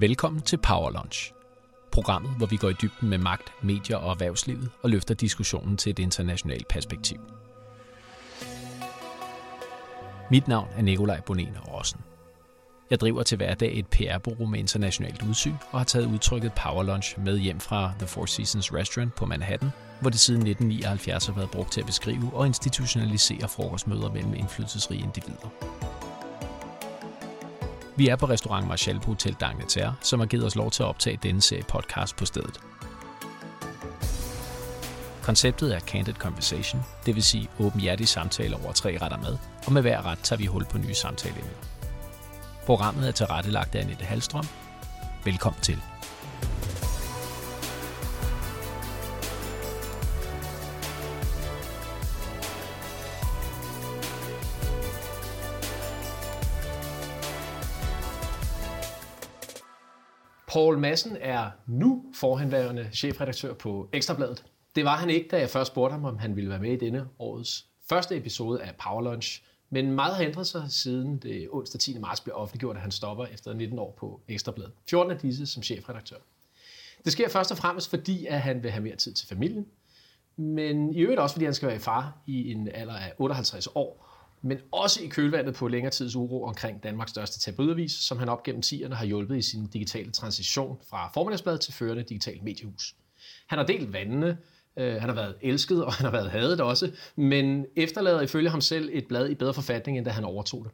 [0.00, 1.32] Velkommen til Power Lunch.
[1.92, 5.90] Programmet, hvor vi går i dybden med magt, medier og erhvervslivet og løfter diskussionen til
[5.90, 7.18] et internationalt perspektiv.
[10.30, 12.00] Mit navn er Nikolaj Bonen Rossen.
[12.90, 17.18] Jeg driver til hverdag et PR-bureau med internationalt udsyn og har taget udtrykket Power Lunch
[17.20, 19.70] med hjem fra The Four Seasons Restaurant på Manhattan,
[20.00, 25.02] hvor det siden 1979 har været brugt til at beskrive og institutionalisere frokostmøder mellem indflydelsesrige
[25.02, 25.48] individer.
[27.98, 30.86] Vi er på restaurant Marshall på Hotel D'Angleterre, som har givet os lov til at
[30.86, 32.60] optage denne serie podcast på stedet.
[35.22, 39.82] Konceptet er Candid Conversation, det vil sige åbenhjertige samtaler over tre retter mad, og med
[39.82, 41.52] hver ret tager vi hul på nye samtaleemner.
[42.66, 44.46] Programmet er tilrettelagt af Annette Halstrøm.
[45.24, 45.82] Velkommen til.
[60.56, 64.44] Paul Madsen er nu forhenværende chefredaktør på Ekstrabladet.
[64.76, 66.76] Det var han ikke, da jeg først spurgte ham, om han ville være med i
[66.76, 69.42] denne årets første episode af Power Lunch.
[69.70, 71.98] Men meget har ændret sig siden det onsdag 10.
[71.98, 74.72] marts blev offentliggjort, at han stopper efter 19 år på Ekstrabladet.
[74.90, 76.16] 14 af disse som chefredaktør.
[77.04, 79.66] Det sker først og fremmest, fordi at han vil have mere tid til familien,
[80.36, 84.05] men i øvrigt også, fordi han skal være far i en alder af 58 år,
[84.42, 88.42] men også i kølvandet på længere tids uro omkring Danmarks største tabloidavis, som han op
[88.42, 92.94] gennem 10'erne har hjulpet i sin digitale transition fra formiddagsblad til førende digitalt mediehus.
[93.46, 94.38] Han har delt vandene,
[94.76, 98.60] øh, han har været elsket, og han har været hadet også, men efterlader ifølge ham
[98.60, 100.72] selv et blad i bedre forfatning, end da han overtog det.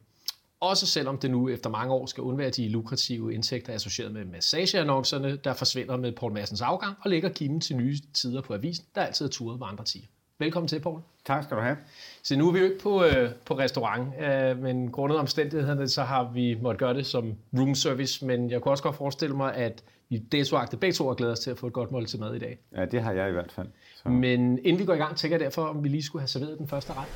[0.59, 5.35] Også selvom det nu efter mange år skal undvære de lukrative indtægter associeret med massageannoncerne,
[5.35, 9.01] der forsvinder med Paul Massens afgang og lægger kimen til nye tider på avisen, der
[9.01, 10.05] altid er turet med andre tider.
[10.43, 10.99] Velkommen til, Paul.
[11.25, 11.77] Tak skal du have.
[12.23, 16.01] Så nu er vi jo ikke på, øh, på restaurant, øh, men grundet omstændighederne, så
[16.01, 19.55] har vi måttet gøre det som room service, men jeg kunne også godt forestille mig,
[19.55, 22.35] at vi desuagte begge to har glædet os til at få et godt måltid mad
[22.35, 22.59] i dag.
[22.75, 23.67] Ja, det har jeg i hvert fald.
[23.95, 24.09] Så.
[24.09, 26.57] Men inden vi går i gang, tænker jeg derfor, om vi lige skulle have serveret
[26.57, 27.07] den første ret.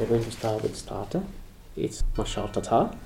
[0.00, 1.20] We're going to start with starter.
[1.76, 2.96] It's mashal tartar,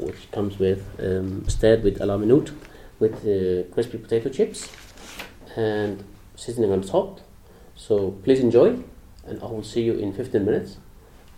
[0.00, 2.52] which comes with um, stirred with ala minute,
[3.00, 4.72] with uh, crispy potato chips
[5.56, 5.98] and
[6.36, 7.20] seasoning on top.
[7.80, 8.68] So please enjoy,
[9.26, 10.78] and I will see you in 15 minutes,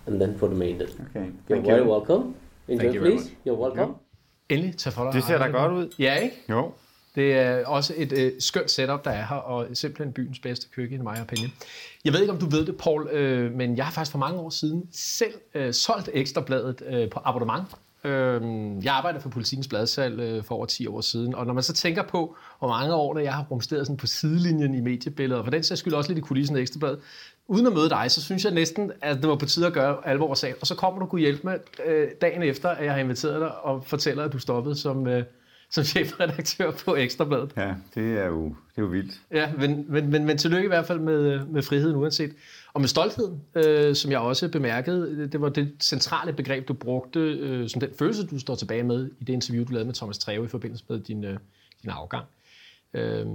[0.06, 0.90] and then for the main dish.
[0.90, 1.26] Okay.
[1.48, 1.90] You're Thank very you.
[1.90, 2.34] welcome.
[2.68, 3.30] Enjoy, Thank you please.
[3.46, 3.94] You're welcome.
[4.48, 5.12] Endelig, tag for dig.
[5.12, 5.94] Det ser da godt ud.
[5.98, 6.36] Ja, ikke?
[6.50, 6.72] Jo.
[7.14, 11.00] Det er også et øh, skønt setup, der er her, og simpelthen byens bedste køkken,
[11.00, 11.52] i my opinion.
[12.04, 14.40] Jeg ved ikke, om du ved det, Paul, øh, men jeg har faktisk for mange
[14.40, 17.68] år siden selv øh, solgt Ekstrabladet øh, på abonnement.
[18.04, 18.42] Øh,
[18.84, 21.72] jeg arbejder for Politikens Bladsal øh, for over 10 år siden, og når man så
[21.72, 25.44] tænker på, hvor mange år, der jeg har rumsteret sådan på sidelinjen i mediebilledet, og
[25.46, 26.98] for den sags skyld også lidt i kulissen af Ekstrabladet,
[27.48, 29.96] uden at møde dig, så synes jeg næsten, at det var på tide at gøre
[30.04, 30.56] alvor af sagen.
[30.60, 33.64] Og så kommer du kunne hjælpe mig øh, dagen efter, at jeg har inviteret dig
[33.64, 35.06] og fortæller, at du stoppede som...
[35.06, 35.24] Øh,
[35.72, 37.52] som chefredaktør på Ekstrabladet.
[37.56, 39.20] Ja, det er jo, det er jo vildt.
[39.30, 42.34] Ja, men, men, men, men tillykke i hvert fald med, med friheden uanset.
[42.72, 47.20] Og med stoltheden, øh, som jeg også bemærkede, det var det centrale begreb, du brugte,
[47.20, 50.18] øh, som den følelse, du står tilbage med i det interview, du lavede med Thomas
[50.18, 51.38] Treve i forbindelse med din, øh,
[51.82, 52.24] din afgang.
[52.94, 53.26] Øh,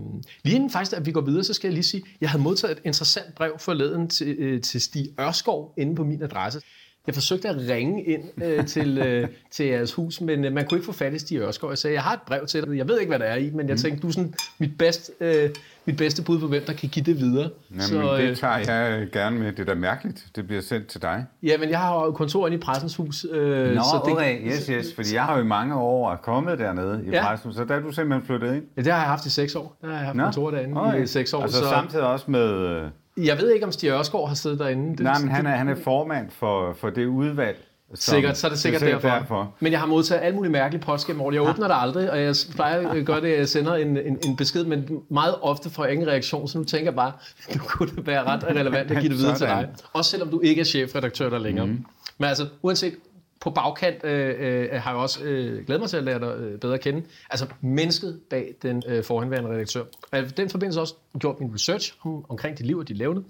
[0.43, 2.43] lige inden faktisk, at vi går videre, så skal jeg lige sige, at jeg havde
[2.43, 6.61] modtaget et interessant brev forleden til, øh, til Stig Ørskov inde på min adresse.
[7.07, 10.77] Jeg forsøgte at ringe ind øh, til, øh, til jeres hus, men øh, man kunne
[10.77, 11.69] ikke få fat i Stig Ørskov.
[11.69, 12.77] Jeg sagde, jeg har et brev til dig.
[12.77, 15.11] Jeg ved ikke, hvad der er i, men jeg tænkte, du er sådan mit, bedst,
[15.19, 15.49] øh,
[15.85, 17.49] mit bedste bud på, hvem der kan give det videre.
[17.71, 19.51] Jamen, så, øh, det tager jeg gerne med.
[19.51, 20.25] Det er da mærkeligt.
[20.35, 21.25] Det bliver sendt til dig.
[21.43, 23.25] Ja, men jeg har jo kontor inde i Pressens Hus.
[23.31, 24.47] Øh, Nå, så det, okay.
[24.47, 24.85] Yes, yes.
[24.95, 27.23] Fordi jeg har jo i mange år kommet dernede i Ja.
[27.27, 28.63] pressen, så der er du simpelthen flyttet ind.
[28.77, 29.77] Ja, det har jeg haft i seks år.
[29.81, 31.03] Der har jeg haft Nå, kontor derinde okay.
[31.03, 31.41] i seks år.
[31.41, 32.49] Altså så samtidig også med...
[32.49, 32.83] øh,
[33.17, 34.91] jeg ved ikke, om Stig Ørskov har siddet derinde.
[34.91, 37.57] Det, Nej, men han er, han er formand for, for det udvalg.
[37.93, 39.09] Som, Sikkert, så er det sikkert det er derfor.
[39.09, 39.53] derfor.
[39.59, 41.33] Men jeg har modtaget alle mulige mærkelige post gennem året.
[41.33, 44.17] Jeg åbner det aldrig, og jeg plejer at gøre det, at jeg sender en, en,
[44.25, 47.11] en besked, men meget ofte får jeg ingen reaktion, så nu tænker jeg bare,
[47.55, 49.69] nu kunne det være ret relevant at give det videre til dig.
[49.93, 51.65] Også selvom du ikke er chefredaktør der længere.
[51.65, 51.85] Mm.
[52.17, 52.93] Men altså, uanset
[53.39, 56.59] på bagkant øh, øh, har jeg også øh, glædet mig til at lære dig øh,
[56.59, 57.03] bedre at kende.
[57.29, 59.81] Altså mennesket bag den øh, forhenværende redaktør.
[59.81, 62.97] Og jeg har den forbindelse også gjort min research om, omkring dit liv og dit
[62.97, 63.23] levende.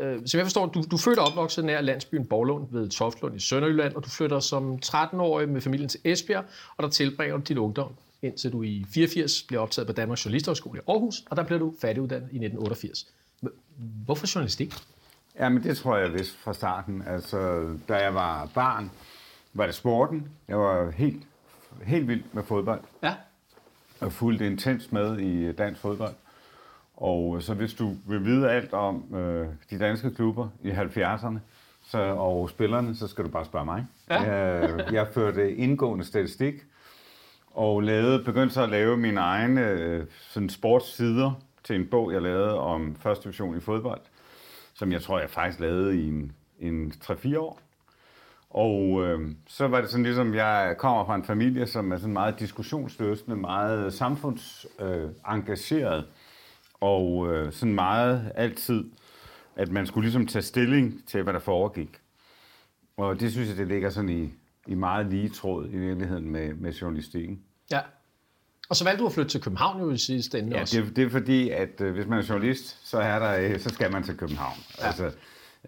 [0.00, 3.36] Øh, Som jeg forstår, du, du fødte født og opvokset nær landsbyen Borglund ved Toftlund
[3.36, 6.44] i Sønderjylland, og du flytter som 13-årig med familien til Esbjerg,
[6.76, 7.92] og der tilbringer du din ungdom,
[8.22, 11.74] indtil du i 84 bliver optaget på Danmarks Journalisthøjskole i Aarhus, og der bliver du
[11.80, 13.06] færdiguddannet i 1988.
[14.04, 14.74] Hvorfor journalistik?
[15.38, 17.02] Jamen det tror jeg vist fra starten.
[17.06, 18.90] Altså, da jeg var barn,
[19.52, 20.28] var det sporten.
[20.48, 21.22] Jeg var helt,
[21.82, 22.80] helt vild med fodbold.
[23.02, 23.14] Ja.
[24.00, 26.14] og fulgte intens med i dansk fodbold.
[26.96, 31.38] Og så hvis du vil vide alt om øh, de danske klubber i 70'erne
[31.86, 33.86] så, og spillerne, så skal du bare spørge mig.
[34.10, 34.22] Ja.
[34.22, 36.54] jeg, jeg førte indgående statistik
[37.50, 41.32] og lavede, begyndte så at lave mine egne øh, sådan sportssider
[41.64, 44.00] til en bog, jeg lavede om første division i fodbold,
[44.74, 47.60] som jeg tror, jeg faktisk lavede i en, en 3-4 år.
[48.50, 52.12] Og øh, så var det sådan ligesom, jeg kommer fra en familie, som er sådan
[52.12, 56.04] meget diskussionsløsende, meget samfundsengageret, øh,
[56.80, 58.84] og øh, sådan meget altid,
[59.56, 61.98] at man skulle ligesom tage stilling til, hvad der foregik.
[62.96, 64.30] Og det synes jeg, det ligger sådan i,
[64.66, 67.40] i meget lige tråd i virkeligheden med, med journalistikken.
[67.70, 67.80] Ja.
[68.68, 70.80] Og så valgte du at flytte til København jo i sidste ende Ja, også.
[70.80, 73.68] det, det er fordi, at øh, hvis man er journalist, så, er der, øh, så
[73.68, 74.56] skal man til København.
[74.78, 74.86] Ja.
[74.86, 75.10] Altså,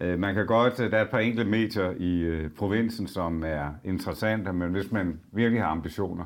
[0.01, 3.43] Øh, man kan godt, øh, der er et par enkelte medier i øh, provinsen, som
[3.43, 6.25] er interessante, men hvis man virkelig har ambitioner,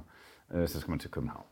[0.65, 1.45] så skal man til København.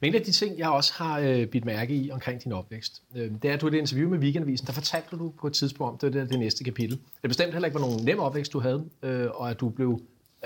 [0.00, 3.02] Men en af de ting, jeg også har øh, bidt mærke i omkring din opvækst,
[3.16, 5.52] øh, det er, at du i det interview med Weekendavisen, der fortalte du på et
[5.52, 6.98] tidspunkt om, det var det, næste kapitel.
[7.22, 10.00] Det bestemt heller ikke var nogen nem opvækst, du havde, øh, og at du blev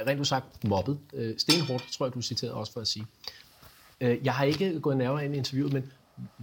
[0.07, 0.99] rent udsagt mobbet.
[1.15, 3.07] Øh, stenhårdt, tror jeg, du citerede også for at sige.
[4.01, 5.93] Øh, jeg har ikke gået nærmere ind i interviewet, men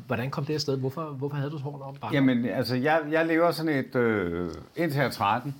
[0.07, 0.77] hvordan kom det afsted?
[0.77, 2.13] Hvorfor, hvorfor havde du så hårdt om barn?
[2.13, 5.56] Jamen, altså, jeg, jeg lever sådan et, øh, indtil jeg er 13,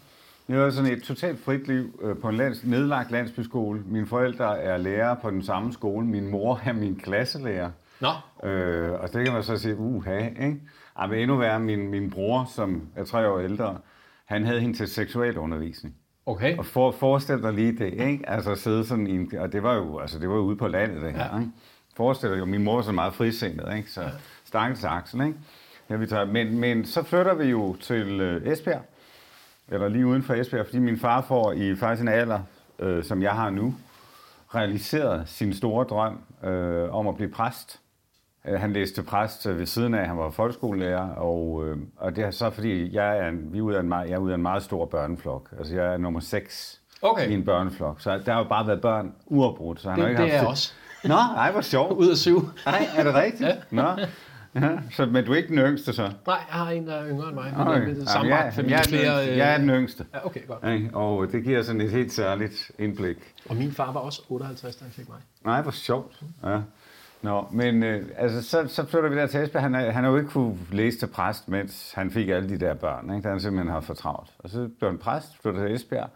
[0.50, 3.82] jeg lever sådan et totalt frit liv øh, på en lands, nedlagt landsbyskole.
[3.86, 6.06] Mine forældre er lærere på den samme skole.
[6.08, 7.72] Min mor er min klasselærer.
[8.02, 8.10] Nå,
[8.50, 10.62] Øh, og det kan man så sige, uha, ikke?
[11.00, 13.78] Ej, men endnu værre, min, min bror, som er tre år ældre,
[14.26, 15.96] han havde hende til seksualundervisning.
[16.26, 16.58] okay.
[16.58, 18.30] Og for, forestil dig lige det, ikke?
[18.30, 20.68] Altså sidde sådan i en, og det var jo, altså det var jo ude på
[20.68, 21.40] landet, det her, Ja.
[21.40, 21.52] ikke?
[21.98, 23.92] Forestil dig jo, min mor så meget frisindet, ikke?
[23.92, 24.02] Så
[24.46, 25.38] stakkels Axel, ikke?
[25.90, 28.82] Ja, vi tager, men, men så flytter vi jo til øh, Esbjerg,
[29.70, 32.40] eller lige uden for Esbjerg, fordi min far får i faktisk en alder,
[32.80, 33.76] øh, som jeg har nu,
[34.56, 37.80] realiseret sin store drøm øh, om at blive præst.
[38.48, 42.16] Øh, Han læste til præst øh, ved siden af, han var folkeskolelærer, og, øh, og
[42.16, 44.20] det er så fordi, jeg er, en, vi er ud af en, meget, jeg er
[44.20, 45.50] ud af en meget stor børneflok.
[45.58, 47.30] Altså jeg er nummer 6 Okay.
[47.30, 49.82] i en børneflok, så der har jo bare været børn uafbrudt.
[49.82, 50.74] Så han har Det, ikke det haft er også.
[51.08, 51.92] Nå, ej, hvor sjovt.
[51.98, 52.50] Ud af syv.
[52.66, 53.50] Nej, er det rigtigt?
[53.50, 53.56] ja.
[53.72, 53.90] Nå.
[54.62, 56.02] Ja, så, men du er ikke den yngste så?
[56.02, 57.54] Nej, jeg har en, der er yngre end mig.
[57.58, 57.72] Men Okay.
[57.82, 57.88] okay.
[57.90, 59.16] Jamen, Samme jeg, jeg, er den flere...
[59.18, 59.32] yngste.
[59.32, 60.06] øh, jeg er den yngste.
[60.14, 60.74] Ja, okay, godt.
[60.74, 60.90] Ikke?
[60.98, 63.18] Og det giver sådan et helt særligt indblik.
[63.50, 65.18] Og min far var også 58, da han fik mig.
[65.46, 66.20] Nej, hvor sjovt.
[66.46, 66.60] Ja.
[67.22, 69.64] Nå, men øh, altså, så, så flytter vi der til Esbjerg.
[69.64, 72.58] Han, er- han har jo ikke kunne læse til præst, mens han fik alle de
[72.60, 73.10] der børn.
[73.16, 73.24] Ikke?
[73.24, 74.30] Der han simpelthen har for travlt.
[74.40, 76.10] Og så blev han præst, flyttede til Esbjerg.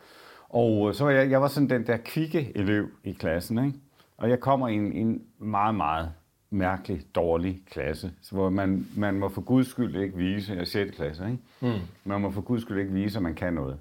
[0.49, 3.65] Og øh, så var jeg, jeg var sådan den der kvikke elev i klassen.
[3.65, 3.77] Ikke?
[4.19, 6.11] Og jeg kommer i en, en meget, meget
[6.49, 10.65] mærkelig, dårlig klasse, så hvor man, man må for guds skyld ikke vise, jeg er
[10.65, 10.95] 6.
[10.95, 11.39] klasse, ikke?
[11.59, 11.81] Mm.
[12.03, 13.79] man må for guds skyld ikke vise, at man kan noget.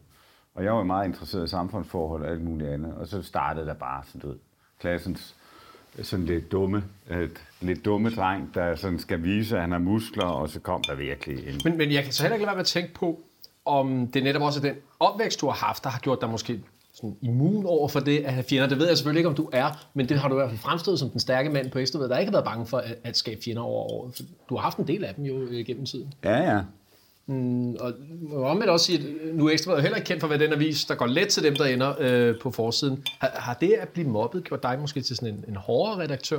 [0.54, 3.74] Og jeg var meget interesseret i samfundsforhold og alt muligt andet, og så startede der
[3.74, 4.36] bare sådan, ved,
[4.80, 5.36] klassens
[6.02, 10.24] sådan lidt dumme, et, lidt dumme dreng, der sådan skal vise, at han har muskler,
[10.24, 11.60] og så kom der virkelig en...
[11.64, 13.20] Men, men jeg kan så heller ikke lade være med at tænke på,
[13.64, 16.60] om det netop også er den opvækst, du har haft, der har gjort dig måske
[17.00, 18.68] sådan immun over for det at have fjender.
[18.68, 20.60] Det ved jeg selvfølgelig ikke, om du er, men det har du i hvert fald
[20.60, 23.16] fremstået som den stærke mand på Ekstrabladet, der ikke har været bange for at, at
[23.16, 24.14] skabe fjender over året.
[24.16, 26.14] For du har haft en del af dem jo øh, gennem tiden.
[26.24, 26.60] Ja, ja.
[27.26, 30.30] Mm, og må omvendt også sige, at nu er Ekstrabladet heller ikke kendt for at
[30.30, 33.04] være den avis, der går let til dem, der ender øh, på forsiden.
[33.18, 36.38] Har, har det at blive mobbet gjort dig måske til sådan en, en hårdere redaktør?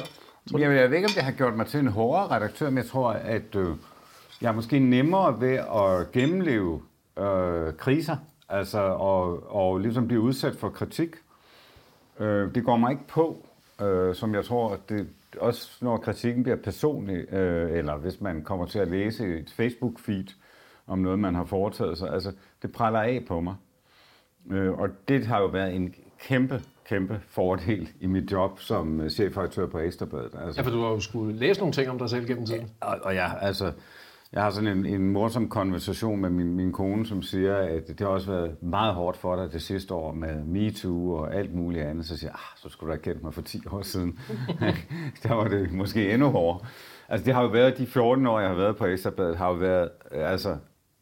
[0.51, 2.85] Jeg, jeg ved ikke, om det har gjort mig til en hårdere redaktør, men jeg
[2.85, 3.67] tror, at øh,
[4.41, 6.81] jeg er måske nemmere ved at gennemleve
[7.19, 8.17] øh, kriser,
[8.49, 11.15] altså og, og ligesom blive udsat for kritik.
[12.19, 13.45] Øh, det går mig ikke på,
[13.81, 18.43] øh, som jeg tror, at det, også når kritikken bliver personlig, øh, eller hvis man
[18.43, 20.33] kommer til at læse et Facebook-feed
[20.87, 23.55] om noget, man har foretaget sig, altså det praller af på mig.
[24.51, 29.09] Øh, og det har jo været en kæmpe, kæmpe fordel i mit job som øh,
[29.09, 30.31] chefredaktør på Ekstrabladet.
[30.45, 32.69] Altså, Ja, for du har jo skulle læse nogle ting om dig selv gennem tiden.
[32.81, 33.71] og, og jeg, altså,
[34.33, 37.99] jeg har sådan en, en morsom konversation med min, min kone, som siger, at det
[37.99, 41.83] har også været meget hårdt for dig det sidste år med MeToo og alt muligt
[41.83, 42.05] andet.
[42.05, 44.19] Så siger jeg, ah, så skulle du have kendt mig for 10 år siden.
[45.23, 46.67] der var det måske endnu hårdere.
[47.09, 49.53] Altså det har jo været, de 14 år, jeg har været på Ekstrabladet, har jo
[49.53, 50.57] været altså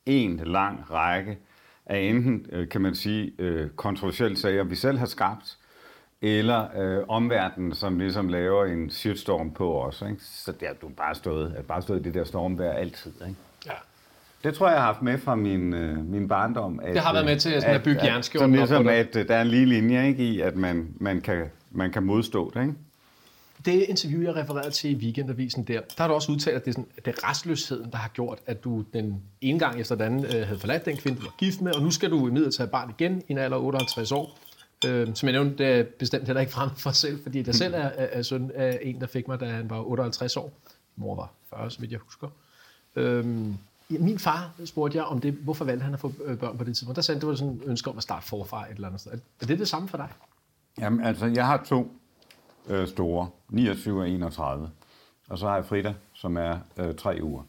[0.06, 1.38] en lang række
[1.86, 5.57] af enten, øh, kan man sige, øh, kontroversielle sager, vi selv har skabt,
[6.22, 10.04] eller øh, omverdenen, som ligesom laver en shitstorm på os.
[10.10, 10.22] Ikke?
[10.24, 13.12] Så der du har bare stået, at bare stået i det der stormvejr altid.
[13.22, 13.36] Ikke?
[13.66, 13.72] Ja.
[14.44, 16.80] Det tror jeg, jeg har haft med fra min, øh, min barndom.
[16.84, 19.16] At, Det har været med til sådan at bygge jernskjolden Som op på ligesom, at
[19.16, 22.52] øh, der er en lige linje ikke, i, at man, man, kan, man kan modstå
[22.54, 22.62] det.
[22.62, 22.74] Ikke?
[23.66, 26.72] Det interview, jeg refererede til i Weekendavisen der, der har du også udtalt, at det
[26.72, 29.96] er, sådan, at det er restløsheden, der har gjort, at du den ene gang efter
[29.96, 32.28] den anden øh, havde forladt den kvinde, du var gift med, og nu skal du
[32.28, 34.40] imidlertid have barn igen i en alder af 58 år.
[34.86, 37.74] Øh, som jeg nævnte, det er bestemt heller ikke frem for selv, fordi jeg selv
[37.74, 40.54] er, er, er søn af en, der fik mig, da han var 58 år.
[40.96, 42.28] Mor var 40, så vidt jeg husker.
[42.96, 43.26] Øh,
[43.92, 46.64] ja, min far spurgte jeg om det, hvorfor valgte han at få øh, børn på
[46.64, 46.96] det tidspunkt.
[46.96, 49.02] Der sagde han, det var sådan et ønske om at starte forfra et eller andet
[49.02, 49.12] sted.
[49.42, 50.10] Er det det samme for dig?
[50.80, 51.92] Jamen, altså, jeg har to
[52.68, 54.70] øh, store, 29 og 31.
[55.30, 57.44] Og så har jeg Frida, som er øh, tre uger.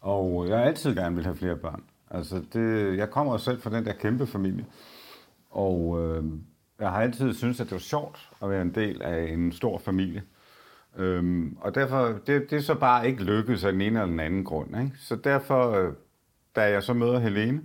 [0.00, 1.82] Og jeg har altid gerne vil have flere børn.
[2.10, 4.64] Altså det, jeg kommer selv fra den der kæmpe familie.
[5.52, 6.24] Og øh,
[6.80, 9.78] jeg har altid syntes, at det var sjovt at være en del af en stor
[9.78, 10.22] familie.
[10.96, 14.20] Øhm, og derfor, det, det er så bare ikke lykkedes af den ene eller den
[14.20, 14.80] anden grund.
[14.80, 14.92] Ikke?
[14.98, 15.92] Så derfor, øh,
[16.56, 17.60] da jeg så møder Helene,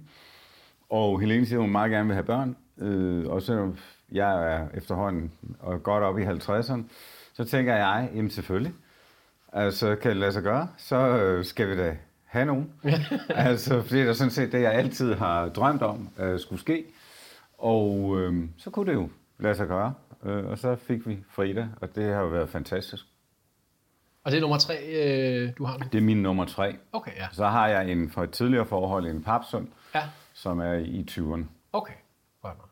[0.90, 3.72] og Helene siger, at hun meget gerne vil have børn, øh, og så
[4.12, 6.82] jeg er efterhånden og godt op i 50'erne,
[7.34, 8.74] så tænker jeg, jamen selvfølgelig,
[9.54, 12.74] altså kan det lade sig gøre, så øh, skal vi da have nogen.
[13.30, 16.86] altså, fordi det er sådan set det, jeg altid har drømt om, øh, skulle ske.
[17.58, 19.10] Og øh, så kunne det jo
[19.40, 19.94] lade sig gøre.
[20.26, 23.06] Øh, og så fik vi Frida, og det har jo været fantastisk.
[24.24, 25.86] Og det er nummer tre, øh, du har nu?
[25.92, 26.76] Det er min nummer tre.
[26.92, 27.28] Okay, ja.
[27.32, 31.44] Så har jeg en fra et tidligere forhold, en papsund, Ja, som er i 20'erne.
[31.74, 31.94] okay.
[32.42, 32.70] Godt nok.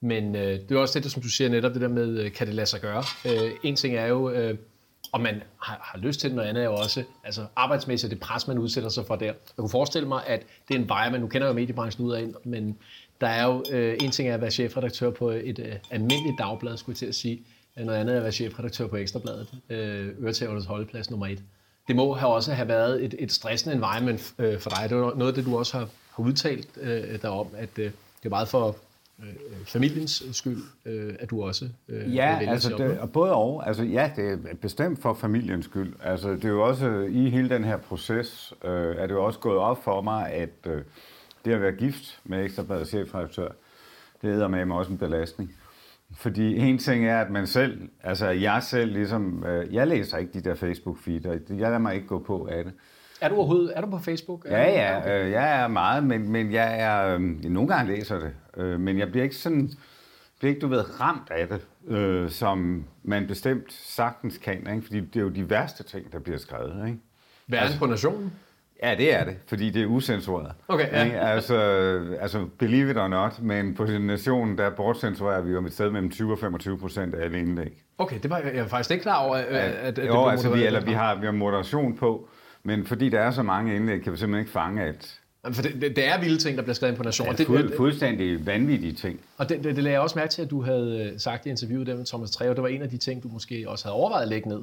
[0.00, 2.46] Men øh, det er også det, som du siger netop, det der med, øh, kan
[2.46, 3.02] det lade sig gøre?
[3.26, 4.58] Øh, en ting er jo, øh,
[5.12, 8.20] om man har, har lyst til det, noget andet er jo også altså arbejdsmæssigt det
[8.20, 9.26] pres, man udsætter sig for der.
[9.26, 12.28] Jeg kunne forestille mig, at det er en man nu kender jo mediebranchen ud af,
[12.44, 12.78] men
[13.22, 16.76] der er jo øh, en ting er at være chefredaktør på et øh, almindeligt dagblad,
[16.76, 17.42] skulle jeg til at sige.
[17.76, 21.42] Noget andet er at være chefredaktør på Ekstrabladet, øh, Øretævernes holdeplads nummer et.
[21.88, 24.90] Det må have også have været et, et stressende environment øh, for dig.
[24.90, 28.24] Det var noget af det, du også har, har udtalt øh, derom, at øh, det
[28.24, 28.76] er meget for
[29.22, 29.34] øh,
[29.66, 33.68] familiens skyld, øh, at du også øh, Ja, altså det, og både og.
[33.68, 35.92] Altså, ja, det er bestemt for familiens skyld.
[36.02, 39.38] Altså, det er jo også i hele den her proces, øh, er det jo også
[39.38, 40.82] gået op for mig, at øh,
[41.44, 43.48] det at være gift med Ekstrabladets chefredaktør,
[44.22, 45.56] det er med mig også en belastning.
[46.16, 50.32] Fordi en ting er, at man selv, altså jeg selv ligesom, øh, jeg læser ikke
[50.32, 52.72] de der Facebook-feed, og jeg lader mig ikke gå på af det.
[53.20, 54.44] Er du overhovedet er du på Facebook?
[54.44, 58.32] Ja, ja, øh, jeg er meget, men, men jeg er, øh, nogle gange læser det,
[58.56, 59.70] øh, men jeg bliver ikke sådan,
[60.38, 64.82] bliver ikke, du ved, ramt af det, øh, som man bestemt sagtens kan, ikke?
[64.82, 66.86] fordi det er jo de værste ting, der bliver skrevet.
[66.86, 66.98] Ikke?
[67.46, 68.32] Verden på nationen?
[68.82, 70.52] Ja, det er det, fordi det er usensureret.
[70.68, 71.04] Okay, ja.
[71.04, 71.20] Ikke?
[71.20, 71.56] Altså,
[72.20, 76.10] altså, believe it or not, men på nationen, der bortcensurerer vi jo et sted mellem
[76.10, 77.82] 20 og 25 procent af alle indlæg.
[77.98, 80.50] Okay, det var jeg, var faktisk ikke klar over, at, at, at det jo, altså,
[80.50, 82.28] vi, eller vi har, vi har moderation på,
[82.62, 85.18] men fordi der er så mange indlæg, kan vi simpelthen ikke fange alt.
[85.52, 87.34] For det, det, det er vilde ting, der bliver skrevet ind på nationen.
[87.38, 89.20] Ja, fuld, det, fuldstændig vanvittige ting.
[89.38, 91.50] og det, det, det lagde jeg også mærke til, at du havde øh, sagt i
[91.50, 92.54] interviewet der med Thomas Treve.
[92.54, 94.62] Det var en af de ting, du måske også havde overvejet at lægge ned.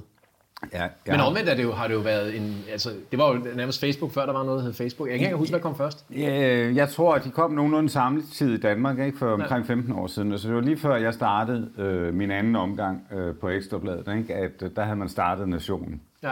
[0.74, 1.12] Ja, ja.
[1.12, 2.64] Men omvendt er det jo, har det jo været en...
[2.72, 5.10] Altså, det var jo nærmest Facebook, før der var noget, der hed Facebook.
[5.10, 6.06] Jeg kan ikke huske, hvad kom først.
[6.16, 9.94] Ja, Jeg tror, at de kom nogenlunde samme tid i Danmark, ikke for omkring 15
[9.94, 10.38] år siden.
[10.38, 14.36] Så det var lige før, jeg startede øh, min anden omgang øh, på Ekstrabladet, ikke?
[14.36, 16.02] at øh, der havde man startet Nationen.
[16.24, 16.32] Ja.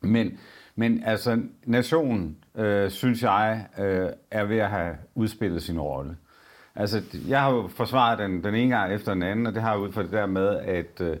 [0.00, 0.38] Men,
[0.76, 6.16] men altså, Nationen, øh, synes jeg, øh, er ved at have udspillet sin rolle.
[6.76, 9.70] Altså, jeg har jo forsvaret den, den ene gang efter den anden, og det har
[9.70, 11.16] jeg ud fra det der med, at øh,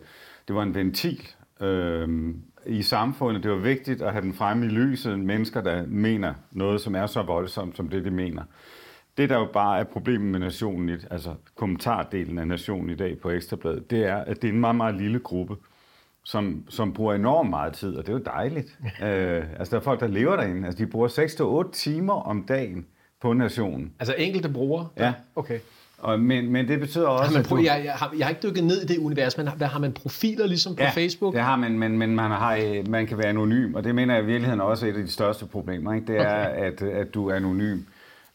[0.48, 1.28] det var en ventil
[1.62, 2.34] øh,
[2.66, 3.42] i samfundet.
[3.42, 7.06] Det var vigtigt at have den fremme i lyset, mennesker, der mener noget, som er
[7.06, 8.42] så voldsomt, som det, de mener.
[9.16, 13.30] Det, der jo bare er problemet med nationen, altså kommentardelen af nationen i dag på
[13.30, 15.56] Ekstrabladet, det er, at det er en meget, meget lille gruppe,
[16.24, 18.78] som, som bruger enormt meget tid, og det er jo dejligt.
[19.02, 20.66] øh, altså, der er folk, der lever derinde.
[20.66, 22.86] Altså, de bruger 6-8 timer om dagen
[23.20, 23.92] på nationen.
[23.98, 24.88] Altså enkelte brugere?
[24.96, 25.14] Ja.
[25.36, 25.58] Okay.
[26.02, 27.56] Og, men, men det betyder også, Har man, at du...
[27.56, 29.92] jeg, jeg, har, jeg har ikke dykket ned i det univers, men har, har man
[29.92, 31.34] profiler ligesom på Ja, Facebook?
[31.34, 34.14] det har man, men, men man, har, øh, man kan være anonym, og det mener
[34.14, 35.92] jeg i virkeligheden også er et af de største problemer.
[35.94, 36.06] Ikke?
[36.06, 37.78] Det er, at, at du er anonym,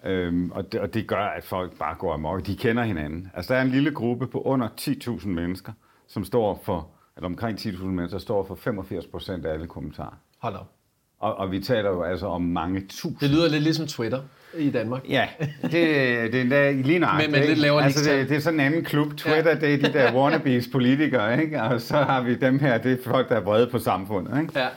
[0.05, 2.45] øhm, og, det, og det gør, at folk bare går amok.
[2.45, 3.31] De kender hinanden.
[3.33, 5.71] Altså, der er en lille gruppe på under 10.000 mennesker,
[6.07, 10.17] som står for, eller omkring 10.000 mennesker, står for 85 procent af alle kommentarer.
[10.39, 10.71] Hold op.
[11.19, 13.17] Og, og vi taler jo altså om mange tusind.
[13.19, 14.21] Det lyder lidt ligesom Twitter
[14.57, 15.01] i Danmark.
[15.09, 15.27] Ja,
[15.61, 17.31] det, det er da lige nøjagtigt.
[17.31, 19.15] Men- men lidt lavere altså, det, det er sådan en anden klub.
[19.17, 19.55] Twitter, ja.
[19.59, 21.61] det er de der wannabes politikere, ikke?
[21.63, 24.59] Og så har vi dem her, det er folk, der er brede på samfundet, ikke?
[24.59, 24.67] Ja.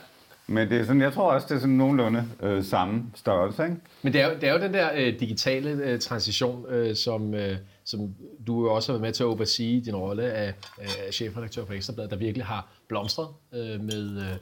[0.47, 3.75] Men det er sådan, jeg tror også, det er sådan nogenlunde øh, samme størrelse, ikke?
[4.01, 7.33] Men det er jo, det er jo den der øh, digitale øh, transition, øh, som,
[7.33, 7.55] øh,
[7.85, 7.99] som
[8.47, 11.73] du jo også har været med til at oversee din rolle af, af chefredaktør på
[11.73, 14.37] Ekstrabladet, der virkelig har blomstret øh, med øh,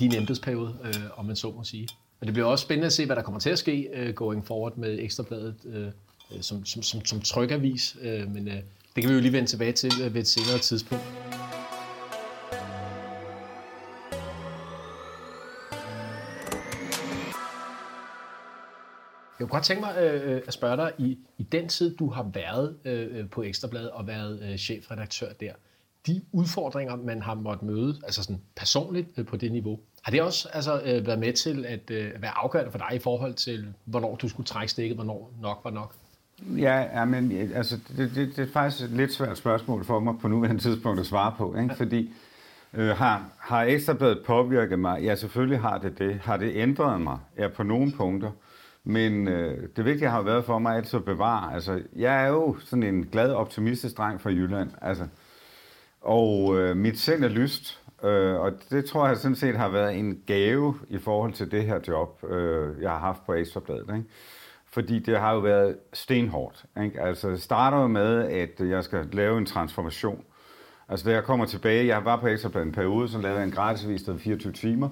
[0.00, 1.88] din embedsperiode, øh, om man så må sige.
[2.20, 4.46] Og det bliver også spændende at se, hvad der kommer til at ske øh, going
[4.46, 5.86] forward med Ekstrabladet øh,
[6.34, 7.96] øh, som, som, som, som trykavis.
[8.02, 8.54] Øh, men øh,
[8.94, 11.04] det kan vi jo lige vende tilbage til øh, ved et senere tidspunkt.
[19.38, 22.10] Jeg kunne godt tænke mig øh, øh at spørge dig, i, i den tid, du
[22.10, 25.52] har været øh, øh på Ekstrabladet og været øh, chefredaktør der,
[26.06, 30.22] de udfordringer, man har måttet møde, altså sådan personligt øh, på det niveau, har det
[30.22, 33.74] også altså, øh, været med til at øh, være afgørende for dig i forhold til,
[33.84, 35.94] hvornår du skulle trække stikket, hvornår nok var nok?
[36.58, 40.14] Ja, ja men altså, det, det, det er faktisk et lidt svært spørgsmål for mig
[40.20, 41.74] på nuværende tidspunkt at svare på, ikke?
[41.74, 42.10] fordi
[42.74, 45.02] øh, har, har Ekstrabladet påvirket mig?
[45.02, 46.14] Ja, selvfølgelig har det det.
[46.14, 47.18] Har det ændret mig?
[47.38, 48.30] Ja, på nogle punkter.
[48.84, 51.54] Men øh, det vigtige har været for mig altid at bevare.
[51.54, 54.70] Altså, jeg er jo sådan en glad, optimistisk dreng fra Jylland.
[54.80, 55.06] Altså,
[56.06, 59.98] og øh, mit sind er lyst, øh, og det tror jeg sådan set har været
[59.98, 63.96] en gave i forhold til det her job, øh, jeg har haft på Ekstrabladet.
[63.96, 64.08] Ikke?
[64.66, 66.64] Fordi det har jo været stenhårdt.
[66.84, 67.00] Ikke?
[67.00, 70.24] Altså, det starter jo med, at jeg skal lave en transformation.
[70.88, 73.52] Altså, da jeg kommer tilbage, jeg var på Ekstrabladet en periode, så lavede jeg en
[73.54, 74.88] gratisvis, der 24 timer,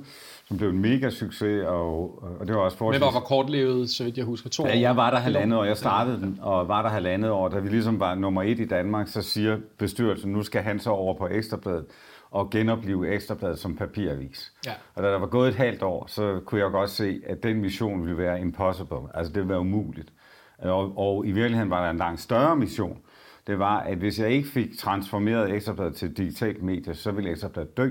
[0.48, 3.00] som blev en mega succes, og, og det var også forholdsvis...
[3.00, 5.76] Men var kortlevet, så vidt jeg husker, to ja, jeg var der halvandet år, jeg
[5.76, 9.08] startede den, og var der halvandet år, da vi ligesom var nummer et i Danmark,
[9.08, 11.84] så siger bestyrelsen, nu skal han så over på Ekstrabladet
[12.30, 14.52] og genopleve Ekstrabladet som papiravis.
[14.66, 14.72] Ja.
[14.94, 17.60] Og da der var gået et halvt år, så kunne jeg godt se, at den
[17.60, 18.96] mission ville være impossible.
[19.14, 20.12] Altså det ville være umuligt.
[20.58, 22.98] Og, og i virkeligheden var der en langt større mission.
[23.46, 27.76] Det var, at hvis jeg ikke fik transformeret Ekstrabladet til digitalt medie, så ville Ekstrabladet
[27.76, 27.90] dø.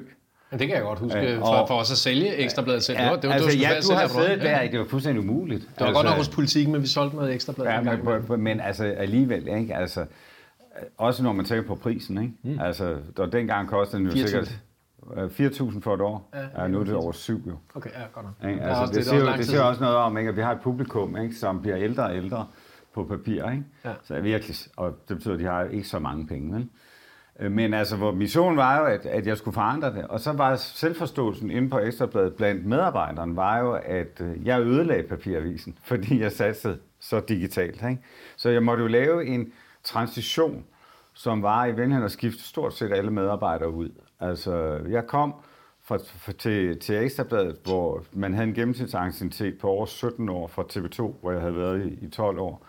[0.54, 2.98] Ja, det kan jeg godt huske, øh, for, for os at sælge Ekstrabladet selv.
[3.00, 5.62] Ja, det var, altså, du, ja, du har siddet der, det var fuldstændig umuligt.
[5.62, 7.72] Det var altså, godt nok hos politikken, men vi solgte noget Ekstrabladet.
[7.72, 7.98] Ja,
[8.30, 9.76] men, men altså alligevel, ikke?
[9.76, 10.06] Altså,
[10.98, 12.34] også når man tænker på prisen, ikke?
[12.44, 12.60] Mm.
[12.60, 14.60] Altså, der, dengang kostede den jo 4, sikkert
[15.72, 16.30] 4.000 for et år.
[16.34, 17.56] Ja, ja, nu er det over 7 jo.
[17.76, 18.52] Okay, ja, godt nok.
[18.52, 18.64] Ikke?
[18.64, 20.62] Altså, det, det, siger, det, det siger også noget om, ikke, at vi har et
[20.62, 22.48] publikum, ikke, som bliver ældre og ældre
[22.94, 23.50] på papir.
[23.50, 23.64] Ikke?
[23.86, 23.92] Ja.
[24.04, 26.54] Så virkelig, og det betyder, at de har ikke så mange penge.
[26.56, 26.70] Vel?
[27.40, 30.08] Øh, men altså, hvor missionen var jo, at, at jeg skulle forandre det.
[30.08, 35.04] Og så var selvforståelsen inde på Ekstrabladet blandt medarbejderne, var jo, at øh, jeg ødelagde
[35.04, 37.84] papiravisen, fordi jeg satte så digitalt.
[37.90, 38.02] Ikke?
[38.36, 40.66] Så jeg måtte jo lave en transition,
[41.14, 43.90] som var i virkeligheden at skifte stort set alle medarbejdere ud.
[44.20, 45.34] Altså, jeg kom
[45.84, 50.64] fra, fra, til, til Ekstrabladet, hvor man havde en gennemsnitsanciennitet på over 17 år fra
[50.64, 52.66] TV2, hvor jeg havde været i, i 12 år,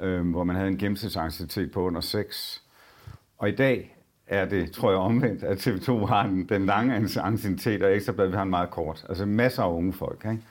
[0.00, 2.62] øh, hvor man havde en gennemsnitsanciennitet på under 6.
[3.40, 7.82] Og i dag er det, tror jeg, omvendt, at TV2 har den, den lange anciennitet,
[7.82, 9.04] og Ekstrabladet har en meget kort.
[9.08, 10.42] Altså masser af unge folk, ikke?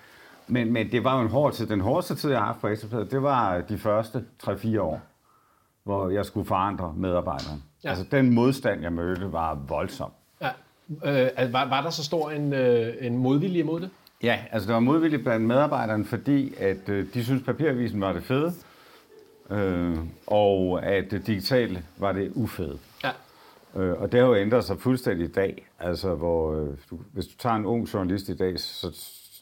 [0.47, 1.67] Men, men det var jo en hård tid.
[1.67, 5.01] Den hårdeste tid, jeg har haft på Ekstrabladet, det var de første 3-4 år
[5.83, 7.63] hvor jeg skulle forandre medarbejderen.
[7.83, 7.89] Ja.
[7.89, 10.11] Altså den modstand, jeg mødte, var voldsom.
[10.41, 10.49] Ja.
[10.89, 13.89] Øh, var, var der så stor en, øh, en modvilje mod det?
[14.23, 18.23] Ja, altså der var modvilje blandt medarbejderne, fordi at øh, de synes papirvisen var det
[18.23, 18.53] fede,
[19.51, 22.77] øh, og at det digitale var det ufede.
[23.03, 23.11] Ja.
[23.81, 25.67] Øh, og det har jo ændret sig fuldstændig i dag.
[25.79, 28.91] Altså, hvor, øh, du, hvis du tager en ung journalist i dag, så,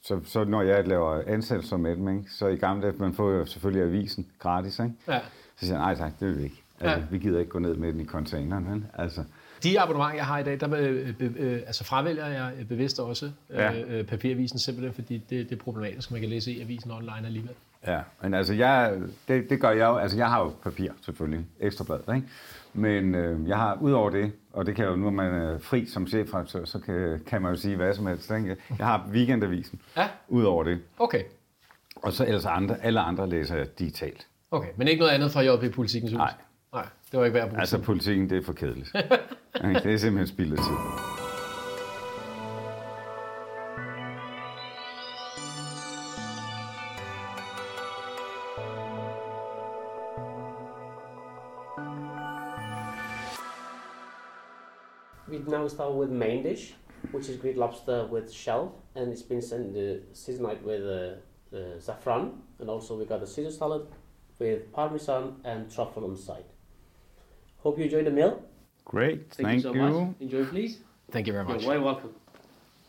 [0.03, 3.45] så, så når jeg laver ansættelse som admin, så i gamle dage, man får jo
[3.45, 4.93] selvfølgelig avisen gratis, ikke?
[5.07, 5.19] Ja.
[5.59, 6.63] Så siger nej tak, det vil vi ikke.
[6.79, 7.05] Altså, ja.
[7.11, 8.71] Vi gider ikke gå ned med den i containeren.
[8.71, 8.85] Vel?
[8.93, 9.23] Altså.
[9.63, 13.81] De abonnementer, jeg har i dag, der øh, øh, altså fravælger jeg bevidst også ja.
[13.81, 17.55] øh, papiravisen, simpelthen fordi det, det er problematisk, man kan læse i avisen online alligevel.
[17.87, 18.93] Ja, men altså, jeg,
[19.27, 19.95] det, det gør jeg jo.
[19.95, 21.45] Altså, jeg har jo papir, selvfølgelig.
[21.59, 22.27] Ekstrablad, ikke?
[22.73, 26.07] Men øh, jeg har, udover det, og det kan jo, nu man er fri som
[26.07, 28.31] chefredaktør, så kan, kan man jo sige hvad som helst.
[28.31, 28.57] Ikke?
[28.77, 30.07] Jeg har weekendavisen, ja.
[30.27, 30.79] udover det.
[30.99, 31.23] Okay.
[31.95, 34.27] Og så ellers andre, alle andre læser jeg digitalt.
[34.51, 36.17] Okay, men ikke noget andet fra JP Politikens Hus?
[36.17, 36.33] Nej.
[36.73, 38.91] Nej, det var ikke værd at bruge Altså, politikken, det er for kedeligt.
[39.83, 41.16] det er simpelthen spild af tid.
[55.67, 56.75] We now start with main dish,
[57.11, 61.79] which is grilled lobster with shell, and it's been sent, uh, seasoned with uh, uh,
[61.79, 63.81] saffron, and also we got a Caesar salad
[64.39, 66.45] with parmesan and truffle on the side.
[67.63, 68.41] Hope you enjoy the meal.
[68.85, 69.61] Great, thank, thank you.
[69.61, 69.81] So you.
[69.81, 70.15] Much.
[70.21, 70.77] Enjoy, please.
[71.11, 71.61] Thank you very much.
[71.61, 72.13] You're very welcome.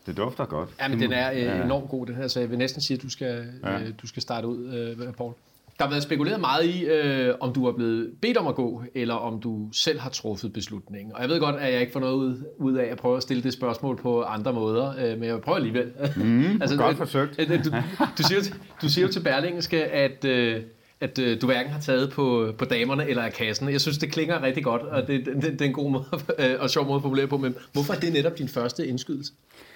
[0.05, 0.69] Det dufter godt.
[0.79, 1.63] Ja, men den er øh, ja.
[1.63, 3.81] enormt god, den her, så jeg vil næsten sige, at du skal, ja.
[3.81, 5.33] øh, du skal starte ud, øh, Paul.
[5.79, 8.83] Der har været spekuleret meget i, øh, om du er blevet bedt om at gå,
[8.95, 11.15] eller om du selv har truffet beslutningen.
[11.15, 13.23] Og jeg ved godt, at jeg ikke får noget ud, ud af at prøve at
[13.23, 15.91] stille det spørgsmål på andre måder, øh, men jeg vil prøve alligevel.
[16.15, 17.35] Mm, altså, godt forsøgt.
[17.39, 17.69] Øh, du,
[18.17, 20.25] du, siger jo, du siger jo til Berlingske, at...
[20.25, 20.61] Øh,
[21.01, 23.69] at øh, du hverken har taget på, på damerne eller af kassen.
[23.69, 26.05] Jeg synes, det klinger rigtig godt, og det, det, det er en god måde
[26.39, 29.33] øh, og sjov måde at formulere på, men hvorfor er det netop din første indskydelse?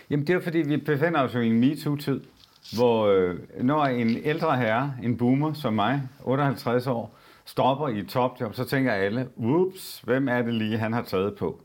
[0.10, 2.20] Jamen det er fordi, vi befinder os jo i en MeToo-tid,
[2.76, 8.08] hvor øh, når en ældre herre, en boomer som mig, 58 år, stopper i et
[8.08, 11.62] topjob, så tænker alle, whoops, hvem er det lige, han har taget på?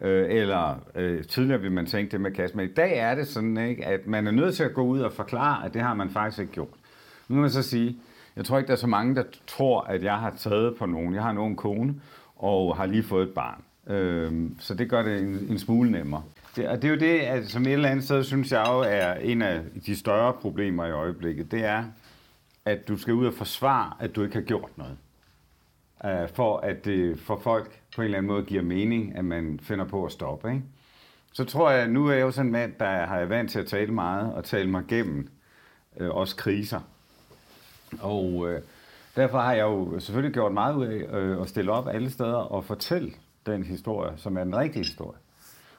[0.00, 3.28] Øh, eller øh, tidligere ville man tænke det med kasse, men i dag er det
[3.28, 5.94] sådan, ikke, at man er nødt til at gå ud og forklare, at det har
[5.94, 6.68] man faktisk ikke gjort.
[7.28, 7.96] Nu kan man så sige,
[8.36, 11.14] jeg tror ikke, der er så mange, der tror, at jeg har taget på nogen.
[11.14, 11.94] Jeg har nogen kone,
[12.36, 13.62] og har lige fået et barn.
[13.94, 16.22] Øh, så det gør det en, en smule nemmere.
[16.56, 18.78] Det, og det er jo det, at som et eller andet sted, synes jeg jo
[18.78, 21.50] er en af de større problemer i øjeblikket.
[21.50, 21.84] Det er,
[22.64, 24.96] at du skal ud og forsvare, at du ikke har gjort noget.
[26.04, 29.60] Uh, for at det for folk på en eller anden måde giver mening, at man
[29.62, 30.50] finder på at stoppe.
[30.50, 30.62] Ikke?
[31.32, 33.58] Så tror jeg, nu er jeg jo sådan en mand, der har jeg vant til
[33.58, 35.28] at tale meget og tale mig gennem
[36.00, 36.80] uh, også kriser.
[38.00, 38.54] Og uh,
[39.16, 42.34] derfor har jeg jo selvfølgelig gjort meget ud af uh, at stille op alle steder
[42.34, 43.12] og fortælle
[43.46, 45.18] den historie, som er den rigtige historie.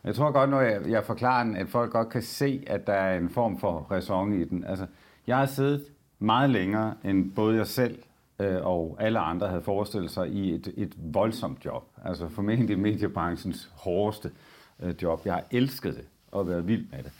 [0.04, 2.94] Jeg tror godt, når jeg, jeg forklarer den, at folk godt kan se, at der
[2.94, 4.64] er en form for ræson i den.
[4.64, 4.86] Altså,
[5.28, 5.86] jeg har siddet
[6.20, 8.00] meget længere, end både jeg selv
[8.40, 11.84] øh, og alle andre havde forestillet sig i et, et voldsomt job.
[12.06, 14.32] Altså formentlig mediebranchens hårdeste
[14.80, 15.26] øh, job.
[15.26, 17.12] Jeg har elsket det og været vild med det.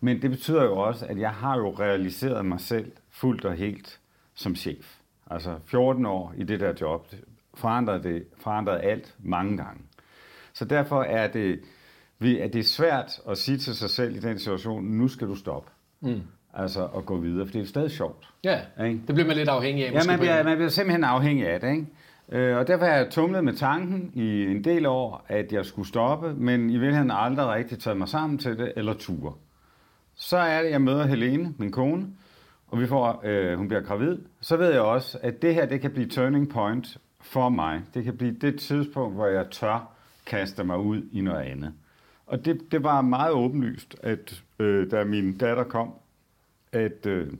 [0.00, 4.00] Men det betyder jo også, at jeg har jo realiseret mig selv fuldt og helt
[4.34, 4.96] som chef.
[5.30, 7.06] Altså 14 år i det der job
[7.54, 9.80] forandrede, det, forandrede alt mange gange.
[10.52, 11.60] Så derfor er det,
[12.20, 15.34] at det er svært at sige til sig selv i den situation, nu skal du
[15.34, 15.70] stoppe.
[16.00, 16.22] Mm.
[16.54, 18.28] Altså at gå videre, for det er stadig sjovt.
[18.44, 19.00] Ja, ikke?
[19.06, 19.92] det bliver man lidt afhængig af.
[19.92, 21.70] Ja, man bliver, man bliver simpelthen afhængig af det.
[21.70, 21.86] Ikke?
[22.32, 25.88] Øh, og derfor har jeg tumlet med tanken i en del år, at jeg skulle
[25.88, 29.32] stoppe, men i virkeligheden aldrig rigtig taget mig sammen til det, eller ture.
[30.14, 32.06] Så er det, jeg møder Helene, min kone,
[32.68, 34.18] og vi får, øh, hun bliver gravid.
[34.40, 37.82] Så ved jeg også, at det her, det kan blive turning point for mig.
[37.94, 39.92] Det kan blive det tidspunkt, hvor jeg tør
[40.26, 41.72] kaste mig ud i noget andet.
[42.26, 45.94] Og det, det var meget åbenlyst, at øh, da min datter kom,
[46.72, 47.32] at, øh,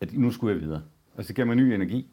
[0.00, 0.82] at nu skulle jeg videre.
[1.16, 2.06] Altså det gav mig ny energi.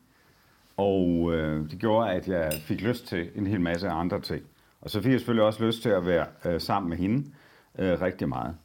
[0.77, 4.43] Og øh, det gjorde, at jeg fik lyst til en hel masse andre ting.
[4.81, 7.25] Og så fik jeg selvfølgelig også lyst til at være øh, sammen med hende
[7.79, 8.55] øh, rigtig meget.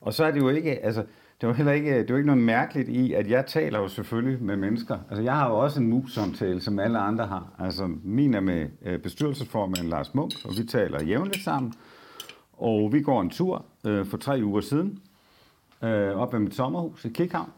[0.00, 1.04] Og så er det jo ikke, altså,
[1.40, 4.42] det var heller ikke, det var ikke noget mærkeligt i, at jeg taler jo selvfølgelig
[4.42, 4.98] med mennesker.
[5.08, 7.52] Altså, jeg har jo også en mus-samtale, som alle andre har.
[7.58, 11.74] Altså, min er med øh, bestyrelsesformand Lars Munk, og vi taler jævnligt sammen.
[12.58, 14.98] Og vi går en tur øh, for tre uger siden,
[15.82, 17.50] øh, op ved mit sommerhus i Kikhavn.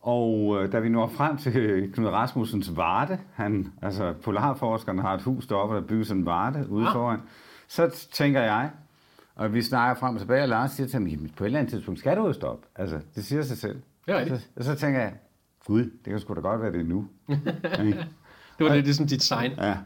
[0.00, 5.22] Og øh, da vi når frem til Knud Rasmussens Varde, han, altså polarforskeren har et
[5.22, 6.92] hus deroppe, der bygger sådan en Varde ude ah.
[6.92, 7.20] foran,
[7.68, 8.70] så tænker jeg,
[9.34, 11.72] og vi snakker frem og tilbage, og Lars siger til mig, på et eller andet
[11.72, 12.66] tidspunkt skal du jo stoppe.
[12.76, 13.82] Altså, det siger sig selv.
[14.08, 15.14] Ja, så, og så tænker jeg,
[15.66, 17.08] gud, det kan sgu da godt være det nu.
[18.58, 19.52] det var lidt ligesom dit sign.
[19.58, 19.76] Ja.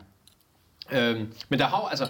[0.93, 2.05] Øhm, men der har altså,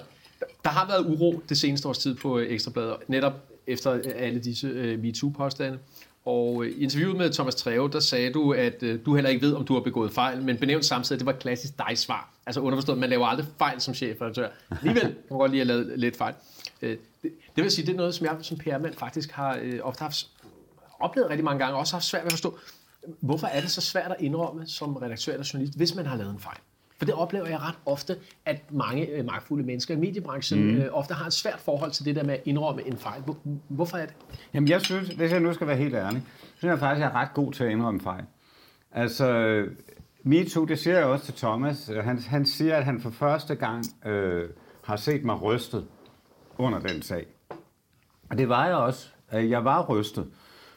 [0.64, 3.32] der har været uro det seneste års tid på Ekstrabladet, netop
[3.66, 5.78] efter alle disse uh, MeToo-påstande.
[6.24, 9.64] Og i interviewet med Thomas Treve, der sagde du, at du heller ikke ved, om
[9.64, 12.30] du har begået fejl, men benævnt samtidig, at det var klassisk dig-svar.
[12.46, 14.48] Altså underforstået, man laver aldrig fejl som chefredaktør.
[14.70, 16.34] Alligevel kan man godt lige have lavet lidt fejl.
[16.80, 20.28] Det, det vil sige, det er noget, som jeg som PR-mand faktisk har ofte haft
[21.00, 22.58] oplevet rigtig mange gange, og også haft svært ved at forstå.
[23.20, 26.30] Hvorfor er det så svært at indrømme som redaktør eller journalist, hvis man har lavet
[26.32, 26.58] en fejl?
[26.98, 30.76] For det oplever jeg ret ofte, at mange øh, magtfulde mennesker i mediebranchen mm.
[30.76, 33.22] øh, ofte har et svært forhold til det der med at indrømme en fejl.
[33.22, 33.36] Hvor,
[33.68, 34.14] hvorfor er det?
[34.54, 37.12] Jamen jeg synes, hvis jeg nu skal være helt ærlig, så synes jeg faktisk, at
[37.12, 38.24] jeg er ret god til at indrømme fejl.
[38.92, 39.64] Altså,
[40.22, 41.90] MeToo, det siger jeg også til Thomas.
[42.04, 44.48] Han, han siger, at han for første gang øh,
[44.84, 45.84] har set mig rystet
[46.58, 47.26] under den sag.
[48.30, 49.08] Og det var jeg også.
[49.32, 50.26] Jeg var rystet.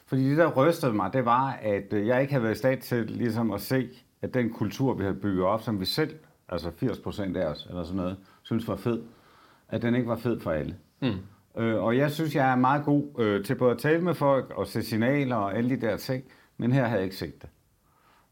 [0.06, 2.80] Fordi det, der rystede mig, det var, at øh, jeg ikke havde været i stand
[2.80, 3.88] til ligesom at se
[4.22, 6.14] at den kultur, vi har bygget op, som vi selv,
[6.48, 9.02] altså 80 procent af os, eller sådan noget, synes var fed,
[9.68, 10.76] at den ikke var fed for alle.
[11.00, 11.62] Mm.
[11.62, 14.52] Øh, og jeg synes, jeg er meget god øh, til både at tale med folk
[14.56, 16.24] og se signaler og alle de der ting,
[16.56, 17.50] men her havde jeg ikke set det.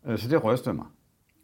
[0.06, 0.86] Øh, så det rystede mig.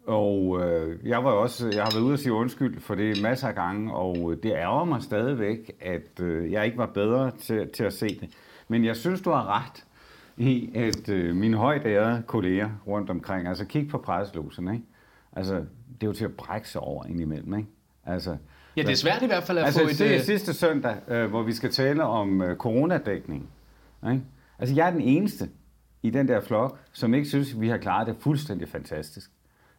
[0.07, 3.49] Og øh, jeg var også, jeg har været ude og sige undskyld for det masser
[3.49, 7.85] af gange, og det ærger mig stadigvæk, at øh, jeg ikke var bedre til, til
[7.85, 8.31] at se det.
[8.69, 9.85] Men jeg synes, du har ret
[10.37, 14.85] i, at øh, mine højt ærede kolleger rundt omkring, altså kig på presselosen, ikke?
[15.33, 17.69] Altså, det er jo til at brække sig over indimellem, ikke?
[18.07, 18.37] Altså,
[18.77, 19.99] ja, det er svært i hvert fald at altså, få et...
[19.99, 23.49] Det er øh, sidste søndag, øh, hvor vi skal tale om øh, coronadækning.
[24.11, 24.23] Ikke?
[24.59, 25.49] Altså, jeg er den eneste
[26.03, 29.31] i den der flok, som ikke synes, vi har klaret det fuldstændig fantastisk.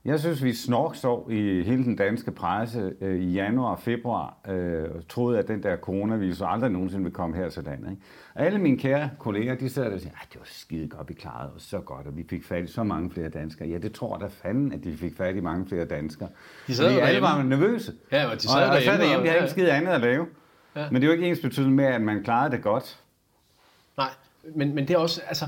[0.06, 4.84] Jeg synes, vi snorksov i hele den danske presse øh, i januar og februar, øh,
[4.96, 7.92] og troede, at den der coronavirus aldrig nogensinde ville komme her til landet.
[7.92, 8.02] Ikke?
[8.36, 11.10] Og alle mine kære kolleger, de sidder der og siger, at det var skide godt,
[11.10, 13.68] vi klarede os så godt, og vi fik fat i så mange flere danskere.
[13.68, 16.30] Ja, det tror der fanden, at de fik fat i mange flere danskere.
[16.68, 17.94] De sad alle var nervøse.
[18.12, 18.94] Ja, og de sad og, derhjemme.
[18.94, 20.26] Og derhjemme, de havde ikke skide andet at lave.
[20.76, 20.90] Ja.
[20.92, 23.00] Men det er jo ikke ens betydning med, at man klarede det godt.
[23.98, 24.10] Nej,
[24.56, 25.46] men, men det er også, altså,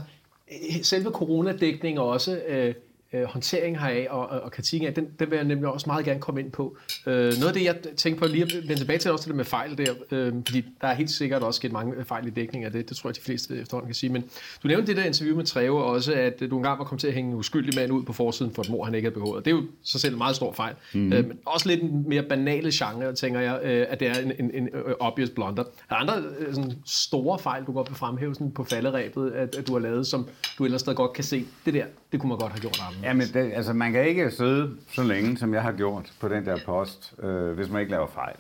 [0.84, 2.42] selve coronadækning også...
[2.48, 2.74] Øh,
[3.14, 6.06] øh, håndtering heraf og, og, og kritikken af, den, den vil jeg nemlig også meget
[6.06, 6.78] gerne komme ind på.
[7.08, 9.38] Øh, noget af det, jeg tænker på lige at vende tilbage til, også til det
[9.38, 12.66] med fejl der, øh, fordi der er helt sikkert også sket mange fejl i dækning
[12.66, 14.10] af det, det tror jeg, de fleste efterhånden kan sige.
[14.10, 14.24] Men
[14.64, 17.14] du nævnte det der interview med Treve også, at du engang var kommet til at
[17.14, 19.46] hænge en uskyldig mand ud på forsiden for et mor, han ikke havde begået.
[19.46, 20.76] Det er jo så selv en meget stor fejl.
[20.94, 21.14] Mm.
[21.14, 24.32] Øh, men også lidt en mere banale genre, tænker jeg, øh, at det er en,
[24.40, 25.64] en, en obvious blunder.
[25.64, 29.56] Er der andre øh, sådan store fejl, du godt vil fremhæve sådan på falderæbet, at,
[29.56, 32.30] at du har lavet, som du ellers stadig godt kan se, det der, det kunne
[32.30, 32.97] man godt have gjort anderledes?
[33.04, 36.46] Jamen, det, altså, man kan ikke sidde så længe, som jeg har gjort på den
[36.46, 38.36] der post, øh, hvis man ikke laver fejl.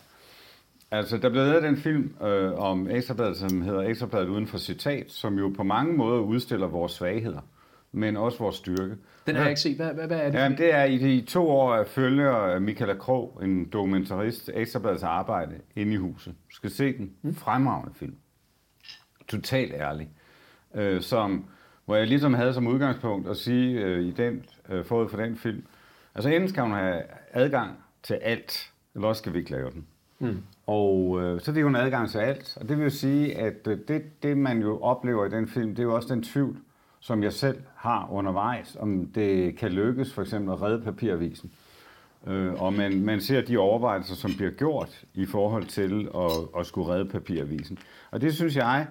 [0.91, 5.12] Altså, der blev lavet den film øh, om Ekstrabladet, som hedder Ekstrabladet uden for citat,
[5.12, 7.41] som jo på mange måder udstiller vores svagheder,
[7.91, 8.96] men også vores styrke.
[9.28, 9.76] Den har jeg ikke set.
[9.76, 10.39] Hvad, hvad, hvad er det?
[10.39, 15.56] Jamen, det er i de to år, at følger Michaela Krog, en dokumentarist, Ekstrabladets arbejde
[15.76, 16.34] inde i huset.
[16.52, 17.12] Du skal se den.
[17.22, 17.36] Mm.
[17.36, 18.15] Fremragende film.
[19.28, 20.10] Totalt ærlig.
[20.76, 21.46] Øh, som,
[21.88, 25.36] hvor jeg ligesom havde som udgangspunkt at sige øh, i den, øh, forud for den
[25.36, 25.63] film,
[26.15, 27.71] altså enten skal hun have adgang
[28.04, 29.86] til alt, eller også skal vi ikke lave den.
[30.19, 30.43] Mm.
[30.65, 33.38] Og øh, så er det jo en adgang til alt, og det vil jo sige,
[33.38, 36.23] at øh, det, det man jo oplever i den film, det er jo også den
[36.23, 36.58] tvivl,
[37.00, 41.52] som jeg selv har undervejs, om det kan lykkes for eksempel at redde papiravisen.
[42.28, 46.65] Øh, og man, man ser de overvejelser, som bliver gjort i forhold til at, at
[46.65, 47.78] skulle redde papiravisen.
[48.12, 48.88] Og det synes jeg,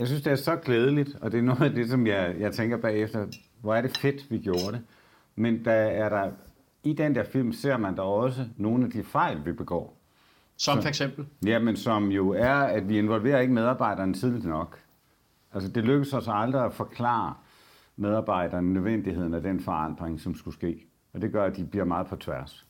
[0.00, 2.52] jeg synes det er så glædeligt, og det er noget af det, som jeg, jeg
[2.52, 3.26] tænker bagefter,
[3.60, 4.80] hvor er det fedt, vi gjorde det.
[5.36, 6.30] Men der er der,
[6.84, 9.96] i den der film ser man der også nogle af de fejl, vi begår.
[10.56, 11.26] Som for eksempel?
[11.46, 14.78] Jamen, som jo er, at vi involverer ikke medarbejderne tidligt nok.
[15.52, 17.34] Altså, det lykkes os aldrig at forklare
[17.96, 20.86] medarbejderne nødvendigheden af den forandring, som skulle ske.
[21.12, 22.66] Og det gør, at de bliver meget på tværs.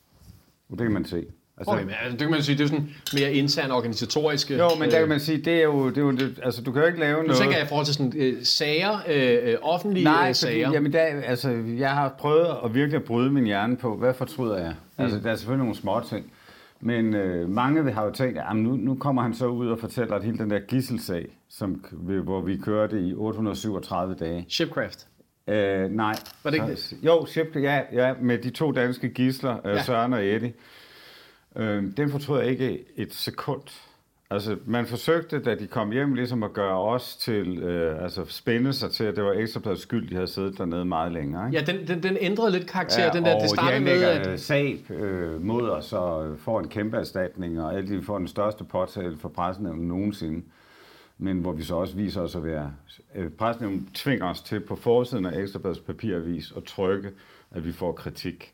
[0.69, 1.27] Og det kan man se.
[1.61, 4.57] Altså, okay, men altså, det kan man sige, det er sådan mere intern organisatoriske...
[4.57, 5.89] Jo, men der kan man sige, det er jo...
[5.89, 7.39] Det er jo det, altså, du kan jo ikke lave nu noget...
[7.39, 10.67] Nu tænker jeg i forhold til sådan øh, sager, øh, offentlige Nej, øh, sager.
[10.67, 14.13] Nej, jamen der, altså, jeg har prøvet at virkelig at bryde min hjerne på, hvad
[14.13, 14.73] fortryder jeg?
[14.97, 15.03] Mm.
[15.03, 16.31] Altså, der er selvfølgelig nogle små ting.
[16.81, 20.15] Men øh, mange har jo tænkt, at nu, nu kommer han så ud og fortæller,
[20.15, 21.85] at hele den der gisselsag, som,
[22.23, 24.45] hvor vi kørte i 837 dage.
[24.49, 25.07] Shipcraft.
[25.47, 26.15] Øh, nej.
[26.43, 26.93] Var det ikke det?
[27.03, 29.83] Jo, Ship, ja, ja, med de to danske gisler, øh, ja.
[29.83, 30.53] Søren og Eddie.
[31.55, 33.61] Øh, den fortryder jeg ikke et sekund.
[34.29, 38.73] Altså, man forsøgte, da de kom hjem, ligesom at gøre os til, øh, altså spænde
[38.73, 41.47] sig til, at det var ekstrabladets skyld, de havde siddet dernede meget længere.
[41.47, 41.59] Ikke?
[41.59, 44.39] Ja, den, den, den ændrede lidt karakter, ja, den der, det startede de med, at...
[44.39, 49.17] sag øh, mod os og får en kæmpe erstatning, og de får den største påtale
[49.17, 50.43] for pressen nogensinde.
[51.17, 52.73] Men hvor vi så også viser os at være...
[53.15, 57.11] Øh, pressen tvinger os til på forsiden af Ekstrabladets papiravis at trykke,
[57.51, 58.53] at vi får kritik.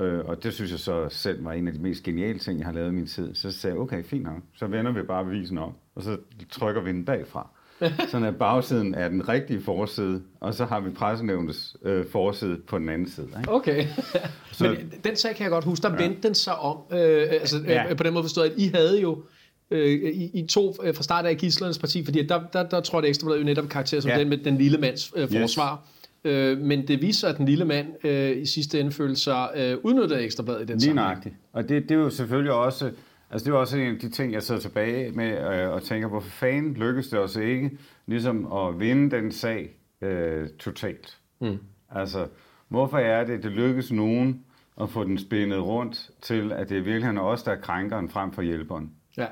[0.00, 2.66] Øh, og det synes jeg så selv var en af de mest geniale ting, jeg
[2.66, 3.34] har lavet i min tid.
[3.34, 6.16] Så sagde jeg, okay, fint nok, så vender vi bare avisen om, og så
[6.50, 7.48] trykker vi den bagfra.
[8.10, 12.78] Sådan at bagsiden er den rigtige forside, og så har vi pressenævnets øh, forside på
[12.78, 13.28] den anden side.
[13.38, 13.52] Ikke?
[13.52, 13.86] Okay.
[14.52, 16.02] så, Men den sag kan jeg godt huske, der ja.
[16.02, 17.94] vendte den sig om, øh, altså, øh, ja.
[17.94, 19.22] på den måde forstået, at I havde jo
[19.70, 22.98] øh, I, I to øh, fra start af Gislernes parti, fordi der, der, der tror
[22.98, 24.18] jeg, det ekstra jo netop karakter som ja.
[24.18, 25.72] den med den lille mands øh, forsvar.
[25.72, 26.01] Yes.
[26.24, 29.78] Øh, men det viser, at den lille mand øh, i sidste ende følte sig øh,
[29.82, 31.34] udnyttet af Ekstrabladet i den Lige nøjagtigt.
[31.52, 32.90] Og det, det er jo selvfølgelig også...
[33.30, 36.08] Altså det er også en af de ting, jeg sidder tilbage med øh, og tænker,
[36.08, 39.70] hvorfor fanden lykkes det os ikke ligesom at vinde den sag
[40.02, 41.18] øh, totalt?
[41.40, 41.58] Mm.
[41.90, 42.26] Altså,
[42.68, 44.44] hvorfor er det, det lykkes nogen
[44.80, 48.32] at få den spændet rundt til, at det er virkelig os, der er krænkeren frem
[48.32, 48.90] for hjælperen?
[49.16, 49.26] Ja.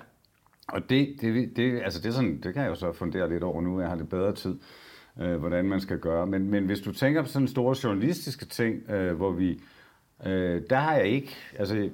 [0.69, 3.43] Og det, det, det, altså det, er sådan, det kan jeg jo så fundere lidt
[3.43, 4.59] over nu, jeg har lidt bedre tid
[5.21, 6.27] øh, hvordan man skal gøre.
[6.27, 9.61] Men, men hvis du tænker på sådan store journalistiske ting, øh, hvor vi,
[10.27, 11.89] øh, der har jeg ikke, altså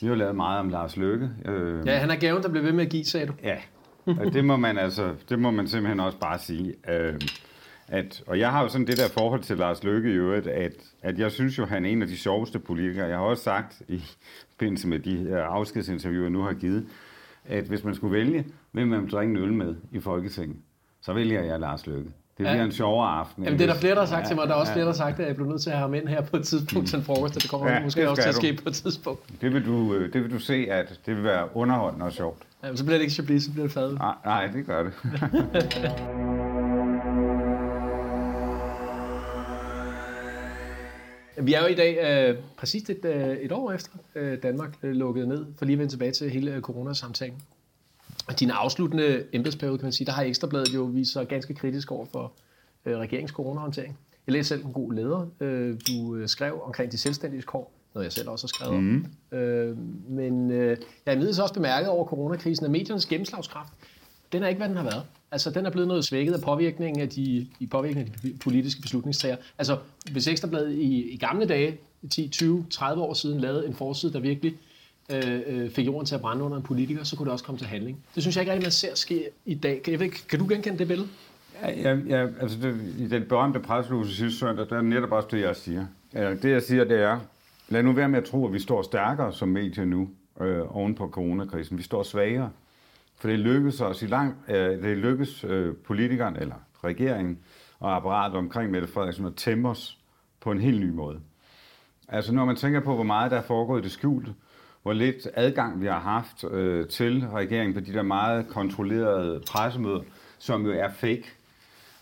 [0.00, 1.30] vi har lavet meget om Lars Løkke.
[1.44, 3.32] Øh, ja, han er gaven, der blev ved med at give, sagde du.
[3.42, 3.56] Ja,
[4.06, 6.74] og det må man altså, det må man simpelthen også bare sige.
[6.88, 7.20] Øh,
[7.88, 10.72] at, og jeg har jo sådan det der forhold til Lars Løkke i øvrigt, at,
[11.02, 13.06] at jeg synes jo, han er en af de sjoveste politikere.
[13.06, 14.02] Jeg har også sagt i
[14.50, 16.86] forbindelse med de afskedsinterviewer, jeg nu har givet,
[17.44, 20.56] at hvis man skulle vælge, hvem man drikke en øl med i Folketinget,
[21.04, 22.04] så vælger jeg Lars Løkke.
[22.04, 22.64] Det bliver ja.
[22.64, 23.44] en sjovere aften.
[23.44, 24.48] Jamen, det er der flere, der har sagt ja, til mig.
[24.48, 24.74] Der er også ja.
[24.74, 26.36] flere, der har sagt, at jeg bliver nødt til at have ham ind her på
[26.36, 28.58] et tidspunkt til en frokost, og det kommer ja, måske det også til at ske
[28.62, 29.40] på et tidspunkt.
[29.40, 32.42] Det vil, du, øh, det vil du se, at det vil være underholdende og sjovt.
[32.64, 33.98] Ja, så bliver det ikke Chablis, så bliver det fadet.
[33.98, 34.92] Nej, nej, det gør det.
[41.46, 41.98] Vi er jo i dag
[42.30, 45.78] øh, præcis et, øh, et år efter øh, Danmark øh, lukkede ned, for lige at
[45.78, 47.42] vende tilbage til hele øh, coronasamtalen
[48.32, 52.06] din afsluttende embedsperiode, kan man sige, der har Ekstrabladet jo vist sig ganske kritisk over
[52.12, 52.32] for
[52.84, 53.98] øh, regeringens coronahåndtering.
[54.26, 58.04] Jeg læste selv en god leder, øh, du øh, skrev omkring de selvstændige kår, noget
[58.04, 59.06] jeg selv også har skrevet mm.
[59.32, 59.38] om.
[59.38, 59.76] Øh,
[60.08, 63.72] men øh, jeg har også bemærket over coronakrisen, at mediernes gennemslagskraft,
[64.32, 65.02] den er ikke, hvad den har været.
[65.30, 68.82] Altså, den er blevet noget svækket af påvirkningen af de, i påvirkningen af de politiske
[68.82, 69.36] beslutningstager.
[69.58, 69.78] Altså,
[70.12, 71.78] hvis Ekstrabladet i, i gamle dage,
[72.10, 74.54] 10, 20, 30 år siden, lavede en forside, der virkelig
[75.10, 77.58] øh, øh, fik jorden til at brænde under en politiker, så kunne det også komme
[77.58, 78.04] til handling.
[78.14, 79.82] Det synes jeg ikke rigtig, man ser ske i dag.
[79.82, 81.08] Kan, jeg ved, kan du genkende det billede?
[81.62, 85.40] Ja, ja, altså det, i den berømte presseluse sidste søndag, der er netop også det,
[85.40, 85.86] jeg siger.
[86.12, 87.20] Det, jeg siger, det er,
[87.68, 90.08] lad nu være med at tro, at vi står stærkere som medier nu,
[90.40, 91.78] øh, oven på coronakrisen.
[91.78, 92.50] Vi står svagere.
[93.16, 97.38] For det lykkedes os i lang, øh, det lykkedes øh, politikeren, eller regeringen,
[97.80, 99.98] og apparatet omkring Mette Frederiksen at tæmme os
[100.40, 101.20] på en helt ny måde.
[102.08, 104.34] Altså når man tænker på, hvor meget der er foregået i det skjulte,
[104.84, 110.00] hvor lidt adgang vi har haft øh, til regeringen på de der meget kontrollerede pressemøder,
[110.38, 111.24] som jo er fake.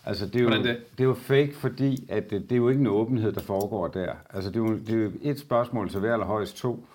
[0.05, 0.63] Altså, det er, jo, det?
[0.63, 3.87] det er jo fake, fordi at det, det er jo ikke en åbenhed, der foregår
[3.87, 4.13] der.
[4.33, 6.85] Altså, det er jo, det er jo et spørgsmål til hver eller højst to,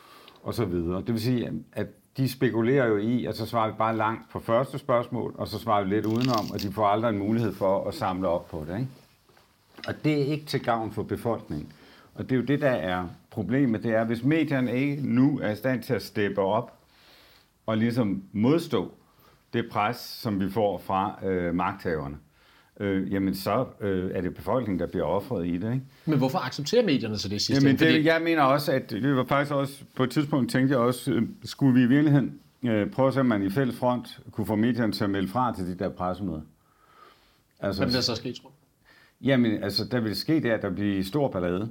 [0.42, 0.98] og så videre.
[0.98, 4.40] Det vil sige, at de spekulerer jo i, at så svarer vi bare langt på
[4.40, 7.88] første spørgsmål, og så svarer vi lidt udenom, og de får aldrig en mulighed for
[7.88, 8.74] at samle op på det.
[8.74, 8.90] Ikke?
[9.88, 11.72] Og det er ikke til gavn for befolkningen.
[12.14, 15.50] Og det er jo det, der er problemet, det er, hvis medierne ikke nu er
[15.50, 16.78] i stand til at steppe op
[17.66, 18.94] og ligesom modstå
[19.52, 22.16] det pres, som vi får fra øh, magthaverne,
[22.80, 25.72] øh, jamen så øh, er det befolkningen, der bliver offret i det.
[25.72, 25.84] Ikke?
[26.04, 27.66] Men hvorfor accepterer medierne så det sidste?
[27.66, 30.80] Jamen, det, jeg mener også, at det var faktisk også, på et tidspunkt tænkte jeg
[30.80, 34.20] også, øh, skulle vi i virkeligheden øh, prøve at se, om man i fælles front
[34.30, 36.40] kunne få medierne til at melde fra til de der pressemøder.
[37.60, 38.54] Altså, Hvad vil der så ske, tror du?
[39.20, 41.70] Jamen, altså, der vil ske det, at der bliver stor ballade.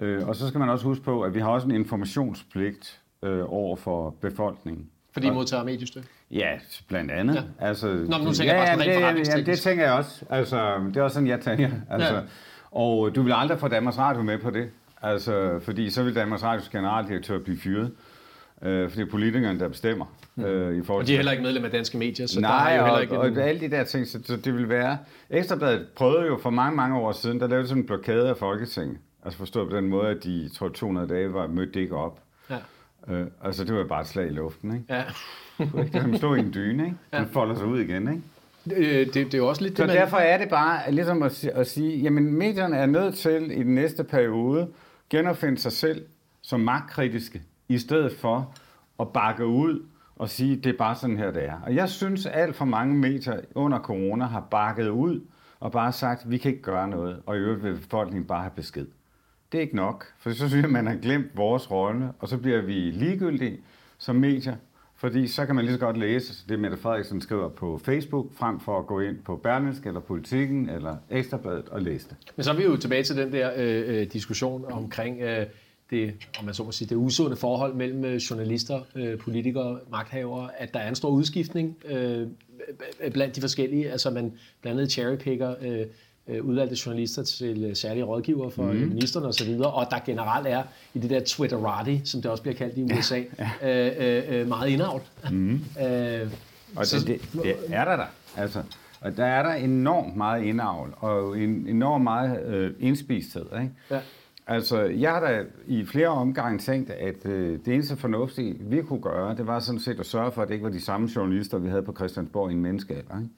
[0.00, 3.42] Øh, og så skal man også huske på, at vi har også en informationspligt øh,
[3.52, 4.86] over for befolkningen.
[5.12, 6.08] Fordi I modtager mediestøtte?
[6.30, 6.50] Ja,
[6.88, 7.34] blandt andet.
[7.34, 7.40] Ja.
[7.60, 7.66] Ja.
[7.68, 10.24] Altså, Nå, men nu tænker jeg bare sådan det, jamen, det tænker jeg også.
[10.30, 11.70] Altså, det er også sådan, jeg tænker.
[11.90, 12.18] Altså, Ja.
[12.18, 12.24] ja.
[12.70, 14.70] Og du vil aldrig få Danmarks Radio med på det.
[15.02, 17.90] Altså, fordi så vil Danmarks Radios generaldirektør blive fyret.
[18.62, 20.06] Øh, for det er politikerne, der bestemmer.
[20.38, 22.72] Øh, i forhold Og de er heller ikke medlem af danske medier, så der Nej,
[22.74, 23.18] er jo heller ikke...
[23.18, 24.98] og, en- og alle de der ting, så, så det vil være...
[25.30, 28.98] Ekstrabladet prøvede jo for mange, mange år siden, der lavede sådan en blokade af Folketinget.
[29.24, 32.20] Altså forstået på den måde, at de, tror jeg, 200 dage var mødt ikke op.
[32.50, 32.56] Ja.
[33.08, 34.94] Øh, altså det var bare et slag i luften, ikke?
[34.94, 35.04] Ja.
[36.00, 36.96] Kan stå i en dyne, ikke?
[37.12, 38.22] Den folder sig ud igen, ikke?
[38.76, 39.96] Øh, Det, det er også lidt Så det, man...
[39.96, 43.74] derfor er det bare ligesom at, at sige, jamen medierne er nødt til i den
[43.74, 44.68] næste periode
[45.10, 46.04] genopfinde sig selv
[46.42, 48.54] som magtkritiske, i stedet for
[49.00, 49.82] at bakke ud
[50.16, 51.60] og sige, det er bare sådan her, det er.
[51.66, 55.20] Og jeg synes, alt for mange medier under corona har bakket ud
[55.60, 58.52] og bare sagt, vi kan ikke gøre noget, og i øvrigt vil befolkningen bare have
[58.56, 58.86] besked.
[59.52, 62.38] Det er ikke nok, for så synes jeg, man har glemt vores rolle, og så
[62.38, 63.58] bliver vi ligegyldige
[63.98, 64.56] som medier,
[64.96, 68.60] fordi så kan man lige så godt læse det, Mette Frederiksen skriver på Facebook, frem
[68.60, 72.16] for at gå ind på Berlingske eller Politiken eller Ekstrabladet og læse det.
[72.36, 75.46] Men så er vi jo tilbage til den der øh, øh diskussion omkring øh,
[75.90, 80.50] det, om man så må sige, det usunde forhold mellem øh, journalister, øh, politikere, magthavere,
[80.58, 82.26] at der er en stor udskiftning øh,
[83.12, 83.90] blandt de forskellige.
[83.90, 85.86] Altså man blandt andet cherrypicker øh,
[86.42, 88.78] udvalgte journalister til øh, særlige rådgiver for mm.
[88.78, 90.62] ministerne osv., og der generelt er
[90.94, 93.90] i det der Twitterati, som det også bliver kaldt i USA, ja, ja.
[93.98, 95.02] Øh, øh, øh, meget indavl.
[95.30, 95.54] Mm.
[95.86, 96.30] øh,
[96.76, 98.06] Og så- det, det, det er der der.
[98.36, 98.62] Altså,
[99.00, 103.44] og der er der enormt meget indavl, og en, enormt meget øh, indspisthed.
[103.60, 103.70] Ikke?
[103.90, 103.98] Ja.
[104.46, 109.00] Altså, jeg har da i flere omgange tænkt, at øh, det eneste fornuftige, vi kunne
[109.00, 111.58] gøre, det var sådan set at sørge for, at det ikke var de samme journalister,
[111.58, 113.18] vi havde på Christiansborg i en menneskealder.
[113.18, 113.30] Ikke?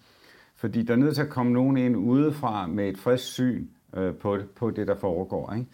[0.56, 3.66] Fordi der er nødt til at komme nogen ind udefra med et frisk syn
[3.96, 5.52] øh, på, på det, der foregår.
[5.52, 5.66] Ikke?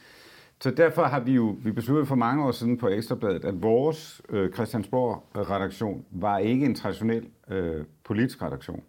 [0.61, 4.23] Så derfor har vi jo vi besluttet for mange år siden på Ekstrabladet, at vores
[4.29, 8.83] øh, Christiansborg-redaktion var ikke en traditionel øh, politisk redaktion.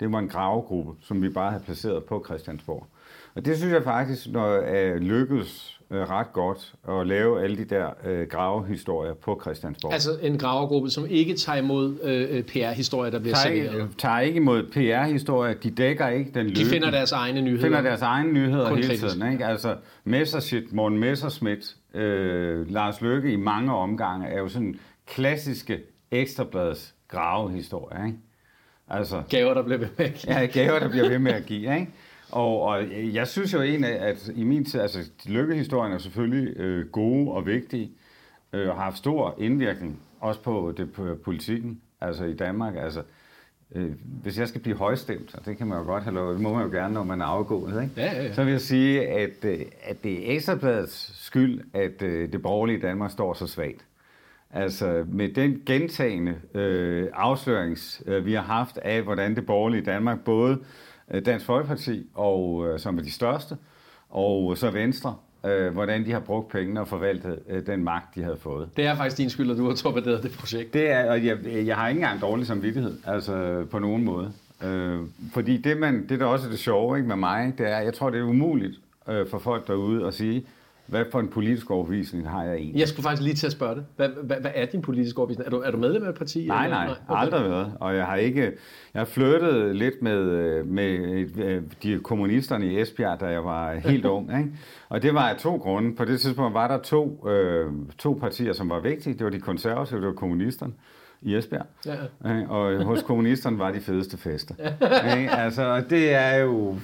[0.00, 2.86] Det var en gravegruppe, som vi bare havde placeret på Christiansborg.
[3.34, 7.64] Og det synes jeg faktisk, når er lykkedes øh, ret godt at lave alle de
[7.64, 9.92] der øh, gravehistorier på Christiansborg.
[9.92, 13.82] Altså en gravergruppe, som ikke tager imod øh, øh, PR-historier, der bliver tager, serveret.
[13.82, 16.64] ikke, tager ikke imod PR-historier, de dækker ikke den løbende.
[16.64, 17.62] De finder deres egne nyheder.
[17.62, 19.32] finder deres egne nyheder Kun hele kritisk, tiden.
[19.32, 19.46] Ikke?
[19.46, 26.94] Altså, Messerschmidt, Morten Messerschmidt, øh, Lars Løkke i mange omgange er jo sådan klassiske ekstrabladets
[27.08, 28.04] gravehistorier.
[28.06, 28.18] Ikke?
[28.88, 30.38] Altså, Gaver, der bliver ved med at give.
[30.38, 31.74] ja, gaver, der bliver ved med at give.
[31.74, 31.88] Ikke?
[32.32, 36.56] Og, og jeg synes jo egentlig, at i min tid, altså de lykkehistorierne er selvfølgelig
[36.56, 37.90] øh, gode og vigtige,
[38.52, 42.76] øh, og har haft stor indvirkning, også på, det, på politikken, altså i Danmark.
[42.76, 43.02] Altså,
[43.74, 43.90] øh,
[44.22, 46.54] hvis jeg skal blive højstemt, og det kan man jo godt have lov, det må
[46.54, 47.94] man jo gerne, når man er afgået, ikke?
[47.96, 48.32] Ja, ja, ja.
[48.32, 52.80] så vil jeg sige, at, øh, at det er Ekstrabladets skyld, at øh, det borgerlige
[52.80, 53.84] Danmark står så svagt.
[54.50, 60.24] Altså med den gentagende øh, afslørings, øh, vi har haft af, hvordan det borgerlige Danmark,
[60.24, 60.58] både øh,
[61.20, 63.56] Dansk Folkeparti, og, øh, som er de største,
[64.10, 65.14] og så Venstre,
[65.46, 68.68] øh, hvordan de har brugt pengene og forvaltet øh, den magt, de havde fået.
[68.76, 70.74] Det er faktisk din skyld, at du har torpederet det projekt.
[70.74, 74.32] Det er, og jeg, jeg har ikke engang dårlig samvittighed, altså på nogen måde.
[74.64, 75.00] Øh,
[75.32, 77.94] fordi det, man, det der også er det sjove ikke, med mig, det er, jeg
[77.94, 78.74] tror, det er umuligt
[79.08, 80.46] øh, for folk derude at sige,
[80.86, 82.80] hvad for en politisk overbevisning har jeg egentlig?
[82.80, 83.84] Jeg skulle faktisk lige til at spørge dig.
[83.96, 85.46] Hvad, hvad, hvad er din politiske overbevisning?
[85.46, 86.46] Er du, er du medlem af et parti?
[86.46, 86.76] Nej, eller?
[86.76, 87.22] nej, okay.
[87.22, 87.72] aldrig været.
[87.80, 88.42] Og jeg har ikke,
[88.94, 93.74] jeg har flyttet lidt med, øh, med øh, de kommunisterne i Esbjerg, da jeg var
[93.74, 94.30] helt ung.
[94.38, 94.50] Ikke?
[94.88, 95.96] Og det var af to grunde.
[95.96, 99.14] På det tidspunkt var der to, øh, to partier, som var vigtige.
[99.14, 100.72] Det var de konservative, det var kommunisterne
[101.22, 101.66] i Esbjerg.
[101.86, 101.92] Ja.
[102.36, 102.50] Ikke?
[102.50, 104.54] Og hos kommunisterne var de fedeste fester.
[105.18, 105.30] Ikke?
[105.30, 106.76] Altså, det er jo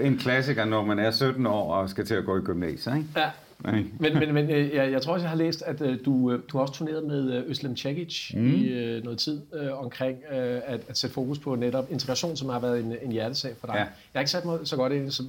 [0.00, 3.08] en klassiker, når man er 17 år og skal til at gå i gymnasiet, ikke?
[3.16, 3.30] Ja.
[3.64, 6.56] Men, men, men øh, jeg, jeg tror også, jeg har læst, at uh, du, du
[6.56, 8.46] har også turneret med Øslem Cekic mm.
[8.46, 12.48] i uh, noget tid uh, omkring uh, at, at sætte fokus på netop integration, som
[12.48, 13.74] har været en, en hjertesag for dig.
[13.74, 13.80] Ja.
[13.80, 15.22] Jeg har ikke sat mig så godt ind, så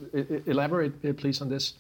[0.45, 1.76] elaborate please on this.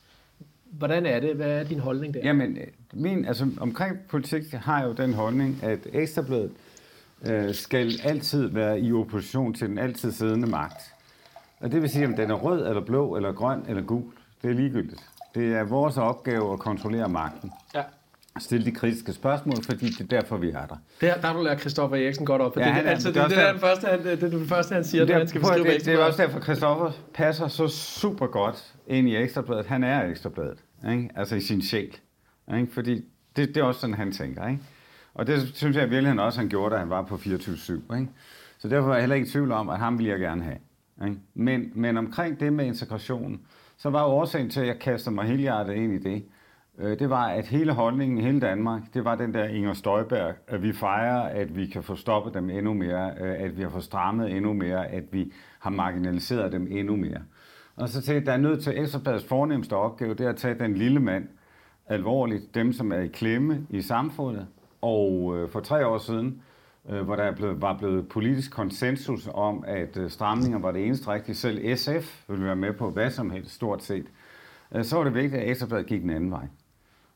[0.71, 1.35] Hvordan er det?
[1.35, 2.19] Hvad er din holdning der?
[2.23, 2.57] Jamen,
[2.93, 6.51] min, altså, omkring politik har jeg jo den holdning, at Ekstrabladet
[7.25, 10.92] øh, skal altid være i opposition til den altid siddende magt.
[11.63, 14.03] Og det vil sige, om den er rød, eller blå, eller grøn, eller gul.
[14.41, 15.01] Det er ligegyldigt.
[15.35, 17.51] Det er vores opgave at kontrollere magten.
[17.75, 17.81] Ja.
[18.39, 20.75] Stille de kritiske spørgsmål, fordi det er derfor, vi er der.
[21.01, 22.57] Der, der har du lært Christoffer Eriksen godt op.
[22.57, 24.75] Ja, det, han, altså, det, det, det, er den første, han, det er det første,
[24.75, 28.27] han siger, det, han skal beskrive det, det er også derfor, Christoffer passer så super
[28.27, 29.65] godt ind i Ekstrabladet.
[29.65, 30.57] Han er Ekstrabladet,
[30.91, 31.09] ikke?
[31.15, 31.97] altså i sin sjæl.
[32.57, 32.73] Ikke?
[32.73, 33.05] Fordi
[33.35, 34.47] det, det er også sådan, han tænker.
[34.47, 34.61] Ikke?
[35.13, 37.95] Og det synes jeg virkelig, han også han gjorde, da han var på 24-7.
[37.95, 38.07] Ikke?
[38.57, 40.57] Så derfor er jeg heller ikke i tvivl om, at ham vil jeg gerne have.
[41.05, 41.17] Ikke?
[41.33, 43.39] Men, men omkring det med integration,
[43.77, 46.25] så var årsagen til, at jeg kastede mig helt hjertet ind i det,
[46.77, 50.35] øh, det var, at hele holdningen i hele Danmark, det var den der Inger Støjberg,
[50.47, 53.69] at vi fejrer, at vi kan få stoppet dem endnu mere, øh, at vi har
[53.69, 57.21] fået strammet endnu mere, at vi har marginaliseret dem endnu mere.
[57.75, 60.59] Og så til, at der er nødt til Ekstrabladets fornemmeste opgave, det er at tage
[60.59, 61.27] den lille mand
[61.87, 64.47] alvorligt, dem som er i klemme i samfundet.
[64.81, 66.41] Og øh, for tre år siden,
[66.89, 71.07] Øh, hvor der blevet, var blevet politisk konsensus om, at øh, stramninger var det eneste
[71.07, 71.35] rigtige.
[71.35, 74.05] Selv SF ville være med på hvad som helst, stort set.
[74.75, 76.47] Øh, så var det vigtigt, at Ekstrabladet gik den anden vej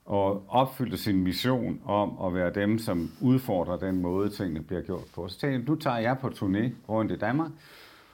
[0.05, 5.05] og opfyldte sin mission om at være dem, som udfordrer den måde, tingene bliver gjort
[5.15, 5.27] på.
[5.27, 7.51] Så tænkte jeg, nu tager jeg på turné rundt i Danmark,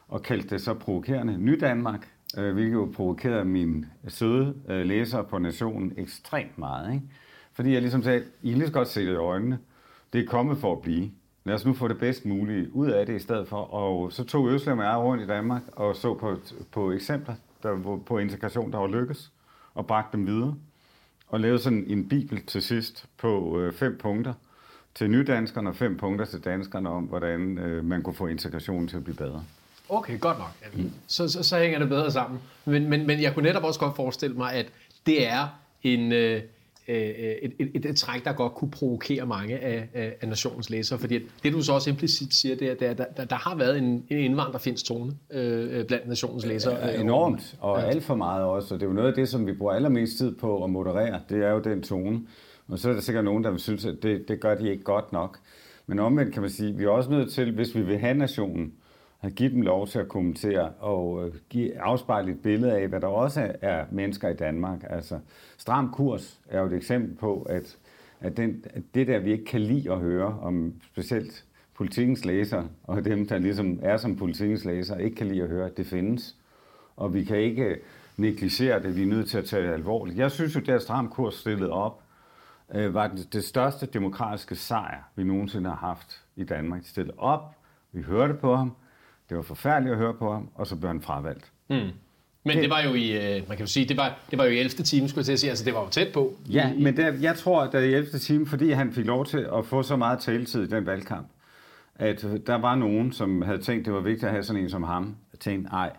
[0.08, 5.94] og kaldte det så provokerende Ny Danmark, hvilket jo provokerede mine søde læsere på Nationen
[5.98, 6.94] ekstremt meget.
[6.94, 7.06] Ikke?
[7.54, 9.60] Fordi jeg ligesom sagde, I kan lige så godt se det i øjnene.
[10.14, 11.12] Det er kommet for at blive.
[11.46, 13.58] Lad os nu få det bedst mulige ud af det i stedet for.
[13.58, 16.38] Og så tog Øslem og jeg rundt i Danmark og så på,
[16.72, 19.32] på eksempler der, på integration, der var lykkes,
[19.74, 20.56] og bragte dem videre.
[21.28, 24.34] Og lavede sådan en bibel til sidst på øh, fem punkter
[24.96, 28.98] til nydanskerne og fem punkter til danskerne om, hvordan øh, man kunne få integrationen til
[28.98, 29.44] at blive bedre.
[29.90, 30.52] Okay, godt nok.
[30.74, 30.92] Mm.
[31.08, 32.40] Så, så, så hænger det bedre sammen.
[32.66, 34.66] Men, men, men jeg kunne netop også godt forestille mig, at
[35.06, 35.48] det er
[35.84, 36.42] en, øh,
[36.88, 40.70] Øh, et, et, et, et træk, der godt kunne provokere mange af, af, af nationens
[40.70, 41.00] læsere.
[41.00, 43.78] Fordi det, du så også implicit siger, det er, er der, der, der har været
[43.78, 46.88] en, en indvandrerfinsk tone øh, blandt nationens læsere.
[46.88, 47.86] Ja, enormt, og ja.
[47.86, 48.74] alt for meget også.
[48.74, 51.20] Og det er jo noget af det, som vi bruger allermest tid på at moderere.
[51.30, 52.22] Det er jo den tone.
[52.68, 54.84] Og så er der sikkert nogen, der vil synes, at det, det gør de ikke
[54.84, 55.40] godt nok.
[55.88, 58.14] Men omvendt kan man sige, at vi er også nødt til, hvis vi vil have
[58.14, 58.74] nationen,
[59.24, 63.02] at give dem lov til at kommentere og øh, give, afspejle et billede af, hvad
[63.02, 64.84] der også er mennesker i Danmark.
[64.90, 65.20] Altså,
[65.58, 67.78] stram kurs er jo et eksempel på, at,
[68.20, 72.64] at, den, at det der, vi ikke kan lide at høre om specielt politikens læser,
[72.84, 75.86] og dem, der ligesom er som politikens læser, ikke kan lide at høre, at det
[75.86, 76.36] findes.
[76.96, 77.78] Og vi kan ikke
[78.18, 80.18] negligere det, vi er nødt til at tage det alvorligt.
[80.18, 82.04] Jeg synes jo, at stram kurs stillet op,
[82.74, 86.82] øh, var det, det største demokratiske sejr, vi nogensinde har haft i Danmark.
[86.86, 87.56] Stillet op,
[87.92, 88.72] vi hørte på ham,
[89.30, 91.52] det var forfærdeligt at høre på ham, og så blev han fravalgt.
[91.70, 91.90] Mm.
[92.46, 94.46] Men det, det var jo i, øh, man kan jo sige, det var, det var
[94.46, 94.70] jo i 11.
[94.70, 96.34] time, skulle jeg til at sige, altså det var jo tæt på.
[96.50, 98.20] Ja, i, men det, jeg tror, at det i 11.
[98.20, 101.28] time, fordi han fik lov til at få så meget taletid i den valgkamp,
[101.96, 104.84] at der var nogen, som havde tænkt, det var vigtigt at have sådan en som
[104.84, 105.92] ham, og tænkte, nej,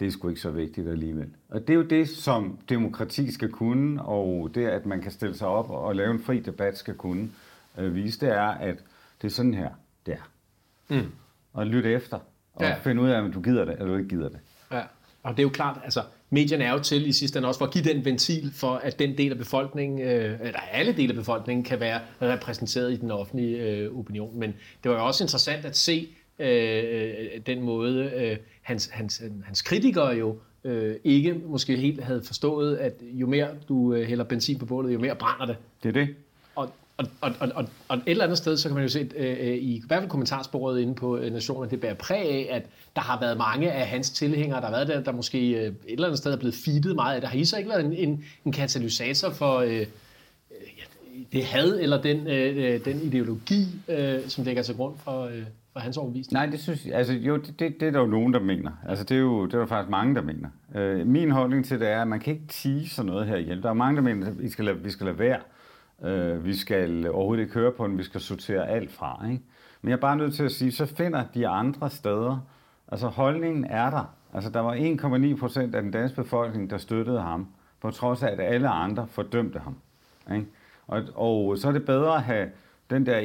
[0.00, 1.28] det er sgu ikke så vigtigt alligevel.
[1.48, 5.34] Og det er jo det, som demokrati skal kunne, og det, at man kan stille
[5.34, 7.30] sig op og lave en fri debat, skal kunne
[7.78, 8.76] øh, vise, det er, at
[9.22, 9.70] det er sådan her,
[10.06, 10.28] det er.
[10.94, 11.12] Mm.
[11.52, 12.18] Og lytte efter
[12.58, 12.74] og ja.
[12.82, 14.38] finde ud af, om du gider det, eller du ikke gider det.
[14.72, 14.82] Ja,
[15.22, 17.66] og det er jo klart, altså medierne er jo til i sidste ende også for
[17.66, 21.14] at give den ventil for, at den del af befolkningen, øh, eller alle dele af
[21.14, 24.38] befolkningen, kan være repræsenteret i den offentlige øh, opinion.
[24.38, 27.14] Men det var jo også interessant at se øh,
[27.46, 32.92] den måde, øh, hans, hans, hans kritikere jo øh, ikke måske helt havde forstået, at
[33.02, 35.56] jo mere du øh, hælder benzin på bålet, jo mere brænder det.
[35.82, 36.14] Det er det.
[36.98, 39.48] Og, og, og, og, og et eller andet sted, så kan man jo se, øh,
[39.48, 42.62] i, i hvert fald kommentarsporet inde på øh, Nationen, det bærer præg af, at
[42.96, 45.74] der har været mange af hans tilhængere, der har været der, der måske øh, et
[45.86, 47.30] eller andet sted er blevet feedet meget af det.
[47.30, 49.86] Har I så ikke været en, en, en katalysator for øh, øh
[51.32, 55.42] det had eller den, øh, øh, den ideologi, øh, som ligger til grund for, øh,
[55.72, 56.32] for hans overbevisning?
[56.32, 58.70] Nej, det synes jeg, altså jo, det, det, det er der jo nogen, der mener.
[58.88, 60.48] Altså det er jo, det er der faktisk mange, der mener.
[60.74, 63.62] Øh, min holdning til det er, at man kan ikke sige sådan noget her hjælp.
[63.62, 65.38] Der er mange, der mener, at vi skal lade, vi skal lade være.
[65.38, 65.57] Øh,
[66.04, 69.24] Øh, vi skal overhovedet ikke høre på den, vi skal sortere alt fra.
[69.30, 69.42] Ikke?
[69.82, 72.46] Men jeg er bare nødt til at sige, så finder de andre steder,
[72.88, 74.14] altså holdningen er der.
[74.34, 77.48] Altså der var 1,9 procent af den danske befolkning, der støttede ham,
[77.80, 79.76] på trods af, at alle andre fordømte ham.
[80.34, 80.46] Ikke?
[80.86, 82.48] Og, og så er det bedre at have
[82.90, 83.20] den der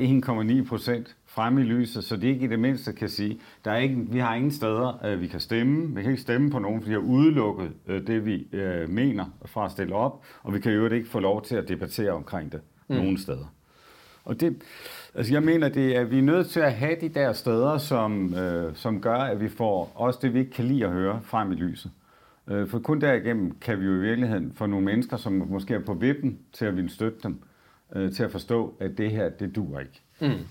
[0.64, 3.78] 1,9 procent frem i lyset, så de ikke i det mindste kan sige, der er
[3.78, 5.96] ikke, vi har ingen steder, øh, vi kan stemme.
[5.96, 9.26] Vi kan ikke stemme på nogen, for de har udelukket øh, det, vi øh, mener
[9.46, 12.52] fra at stille op, og vi kan jo ikke få lov til at debattere omkring
[12.52, 12.96] det mm.
[12.96, 13.54] nogen steder.
[14.26, 14.64] Og det,
[15.16, 18.34] altså jeg mener, det er, vi er nødt til at have de der steder, som,
[18.34, 21.52] øh, som gør, at vi får også det, vi ikke kan lide at høre frem
[21.52, 21.92] i lyset.
[22.48, 25.80] Øh, for kun derigennem kan vi jo i virkeligheden få nogle mennesker, som måske er
[25.80, 27.44] på vippen til at ville støtte dem,
[27.96, 30.02] øh, til at forstå, at det her, det duer ikke.
[30.22, 30.46] Mm.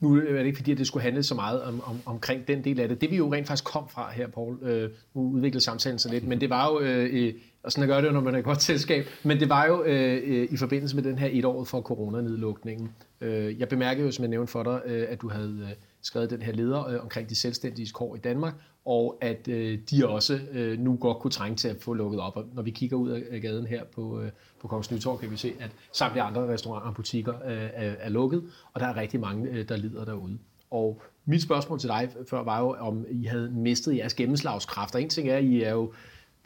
[0.00, 2.64] Nu er det ikke fordi, at det skulle handle så meget om, om, omkring den
[2.64, 3.00] del af det.
[3.00, 6.26] Det vi jo rent faktisk kom fra her, Paul, øh, nu udviklede samtalen sig lidt,
[6.26, 8.62] men det var jo, øh, og sådan at gøre det, når man er et godt
[8.62, 11.80] selskab, men det var jo øh, øh, i forbindelse med den her et år for
[11.80, 12.90] coronanedlukningen.
[13.20, 16.30] Øh, jeg bemærkede jo, som jeg nævnte for dig, øh, at du havde øh, skrevet
[16.30, 18.54] den her leder øh, omkring de selvstændige kår i Danmark,
[18.84, 22.36] og at øh, de også øh, nu godt kunne trænge til at få lukket op.
[22.36, 25.36] Og når vi kigger ud af gaden her på, øh, på Kongens Nytorv, kan vi
[25.36, 29.20] se, at samtlige andre restauranter og butikker øh, er, er lukket, og der er rigtig
[29.20, 30.38] mange, øh, der lider derude.
[30.70, 34.94] Og mit spørgsmål til dig før var jo, om I havde mistet jeres gennemslagskraft.
[34.94, 35.92] Og en ting er, at I er jo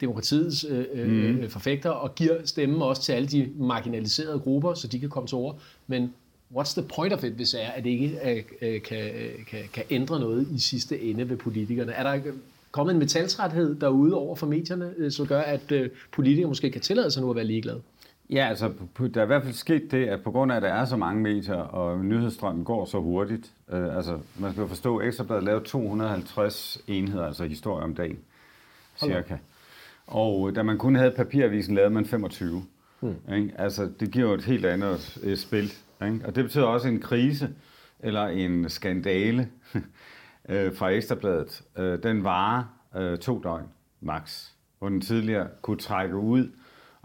[0.01, 1.49] demokratiets øh, øh, mm.
[1.49, 5.35] forfægter og giver stemme også til alle de marginaliserede grupper, så de kan komme til
[5.35, 5.59] ord.
[5.87, 6.13] Men
[6.53, 9.11] what's the point of it, hvis er, at det ikke øh, kan,
[9.47, 11.91] kan, kan ændre noget i sidste ende ved politikerne?
[11.91, 12.31] Er der
[12.71, 16.81] kommet en metaltræthed derude over for medierne, øh, som gør, at øh, politikere måske kan
[16.81, 17.81] tillade sig nu at være ligeglade?
[18.29, 20.69] Ja, altså der er i hvert fald sket det, at på grund af, at der
[20.69, 24.97] er så mange medier, og nyhedsstrømmen går så hurtigt, øh, altså man skal jo forstå,
[24.97, 28.19] at Ekstrabladet laver 250 enheder, altså historie om dagen,
[28.97, 29.37] cirka.
[30.07, 32.63] Og da man kun havde papiravisen, lavede man 25.
[32.99, 33.15] Hmm.
[33.33, 33.51] Ikke?
[33.57, 35.71] Altså det giver jo et helt andet øh, spil
[36.05, 36.19] ikke?
[36.25, 37.49] Og det betyder også en krise
[37.99, 39.49] eller en skandale
[40.49, 41.63] øh, fra Ekstrabladet.
[41.77, 42.63] Øh, den varer
[42.95, 43.67] øh, to døgn
[44.01, 44.47] max,
[44.79, 46.49] hvor den tidligere kunne trække ud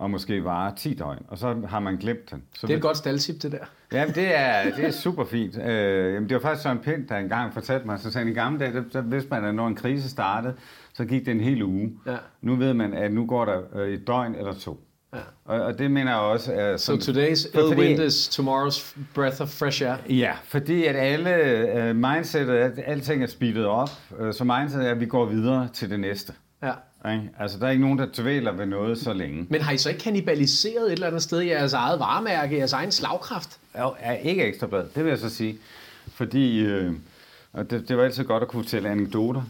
[0.01, 2.43] og måske vare 10 døgn, og så har man glemt den.
[2.55, 3.65] Så det er et godt staldtip, det der.
[3.93, 5.59] Ja, det er, det er super fint.
[5.59, 8.59] Øh, jamen, det var faktisk Søren Pind, der engang fortalte mig, så sagde i gamle
[8.61, 10.55] dage, så vidste man, at når en krise startede,
[10.93, 11.93] så gik det en hel uge.
[12.07, 12.17] Ja.
[12.41, 14.85] Nu ved man, at nu går der et døgn eller to.
[15.15, 15.19] Ja.
[15.45, 16.77] Og, og det mener jeg også er...
[16.77, 19.97] Sådan, so today's ill fordi, wind is tomorrow's breath of fresh air?
[20.09, 23.91] Ja, fordi at alle uh, mindsetet, at alting er speedet op,
[24.21, 26.33] uh, så mindsetet er, at vi går videre til det næste.
[26.63, 26.73] Ja.
[27.13, 27.31] Ikke?
[27.39, 29.47] Altså, der er ikke nogen, der tvæler ved noget så længe.
[29.49, 32.73] Men har I så ikke kannibaliseret et eller andet sted i jeres eget varemærke, jeres
[32.73, 33.59] egen slagkraft?
[33.79, 35.59] Jo, er ikke ekstrablad, det vil jeg så sige.
[36.15, 36.93] Fordi, øh,
[37.53, 39.43] og det, det var altid godt at kunne fortælle anekdoter.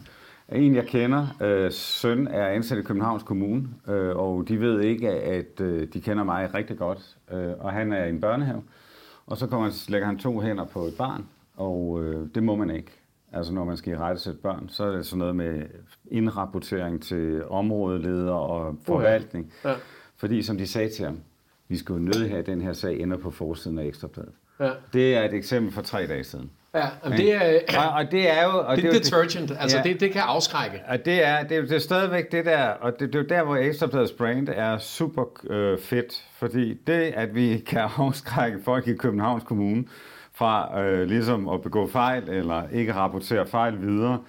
[0.49, 5.09] En, jeg kender, øh, søn er ansat i Københavns Kommune, øh, og de ved ikke,
[5.09, 7.17] at øh, de kender mig rigtig godt.
[7.31, 8.63] Øh, og han er i en børnehave,
[9.27, 11.25] og så kommer, lægger han to hænder på et barn,
[11.55, 12.91] og øh, det må man ikke.
[13.33, 15.63] Altså når man skal i rette sætte børn, så er det sådan noget med
[16.11, 19.53] indrapportering til områdeleder og forvaltning.
[19.63, 19.69] Ja.
[19.69, 19.75] Ja.
[20.17, 21.19] Fordi som de sagde til ham,
[21.67, 24.33] vi skulle jo nødt have, at den her sag ender på forsiden af Ekstrabladet.
[24.59, 24.71] Ja.
[24.93, 26.51] Det er et eksempel for tre dage siden.
[26.75, 28.59] Ja, men det er, og, og det er jo...
[28.59, 30.81] Og det, det er detergent, altså ja, det, det kan afskrække.
[30.87, 33.25] Og det er, det, er, det er stadigvæk det der, og det, det er jo
[33.29, 38.87] der, hvor Ekstrabladets brand er super øh, fedt, fordi det, at vi kan afskrække folk
[38.87, 39.85] i Københavns Kommune
[40.33, 44.19] fra øh, ligesom at begå fejl, eller ikke rapportere fejl videre,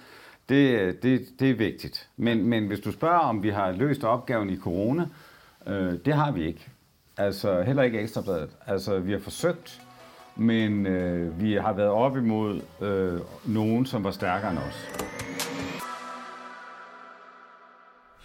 [0.49, 2.07] det, det, det er vigtigt.
[2.17, 5.05] Men, men hvis du spørger, om vi har løst opgaven i corona,
[5.67, 6.67] øh, det har vi ikke.
[7.17, 8.49] Altså heller ikke Ekstrabladet.
[8.67, 9.81] Altså vi har forsøgt,
[10.35, 14.89] men øh, vi har været op imod øh, nogen, som var stærkere end os.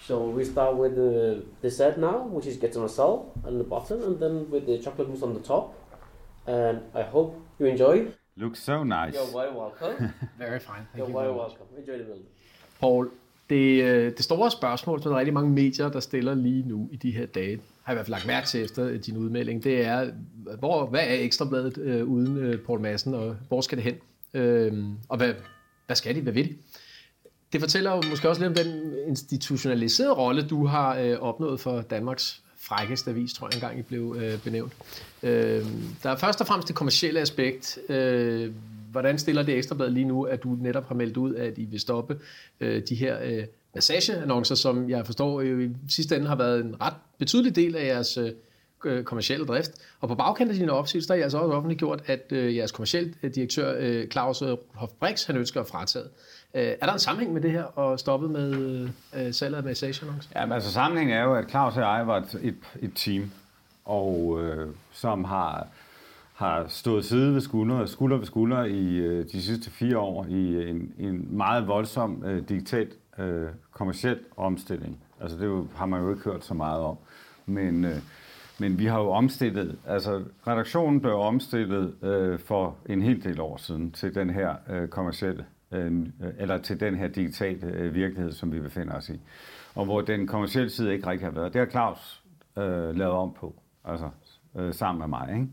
[0.08, 3.12] So we start with the dessert now, which is getanasal
[3.46, 5.64] on the bottom, and then with the chocolate mousse on the top.
[6.46, 8.06] And I hope you enjoy.
[8.36, 9.14] Looks so nice.
[9.14, 10.14] You're very welcome.
[10.38, 10.86] very fine.
[10.86, 11.66] Thank You're you very welcome.
[11.76, 12.22] Enjoy the meal.
[12.80, 13.06] Paul,
[13.50, 16.88] det, øh, det store spørgsmål, som der er rigtig mange medier, der stiller lige nu
[16.92, 19.16] i de her dage, har jeg i hvert fald lagt mærke til efter øh, din
[19.16, 20.10] udmelding, det er,
[20.58, 23.94] hvor, hvad er Ekstrabladet øh, uden øh, Paul Madsen, og hvor skal det hen?
[24.34, 25.34] Øh, og hvad,
[25.86, 26.20] hvad skal de?
[26.20, 26.54] Hvad vil de?
[27.52, 31.80] Det fortæller jo måske også lidt om den institutionaliserede rolle, du har øh, opnået for
[31.80, 34.72] Danmarks frækkeste avis, tror jeg engang I blev øh, benævnt.
[35.22, 35.66] Øh,
[36.02, 37.78] der er først og fremmest det kommercielle aspekt.
[37.88, 38.52] Øh,
[38.90, 41.80] hvordan stiller det Ekstrablad lige nu, at du netop har meldt ud, at I vil
[41.80, 42.18] stoppe
[42.60, 46.80] øh, de her øh, massageannoncer, som jeg forstår jo i sidste ende har været en
[46.80, 48.18] ret betydelig del af jeres
[48.84, 49.70] øh, kommercielle drift.
[50.00, 53.14] Og på bagkant af dine opsigelser, har I altså også offentliggjort, at øh, jeres kommercielle
[53.22, 56.04] øh, direktør øh, Claus øh, Hofbrix, han ønsker at fratage.
[56.54, 60.30] Øh, er der en sammenhæng med det her og stoppet med øh, salget af massageannoncer?
[60.36, 63.30] Ja, men altså sammenhængen er jo, at Claus og jeg var et, et, et team,
[63.84, 65.66] og øh, som har
[66.38, 70.70] har stået side ved skulder, skulder ved skulder i øh, de sidste fire år i
[70.70, 74.98] en, en meget voldsom øh, digital øh, kommersiel omstilling.
[75.20, 76.96] Altså det jo, har man jo ikke hørt så meget om.
[77.46, 77.96] Men, øh,
[78.58, 83.56] Men vi har jo omstillet, altså redaktionen blev omstillet øh, for en hel del år
[83.56, 86.06] siden til den her øh, kommersielle, øh,
[86.38, 89.20] eller til den her digitale øh, virkelighed, som vi befinder os i.
[89.74, 91.52] Og hvor den kommercielle side ikke rigtig har været.
[91.52, 92.22] Det har Claus
[92.58, 94.10] øh, lavet om på, altså
[94.58, 95.48] øh, sammen med mig, ikke?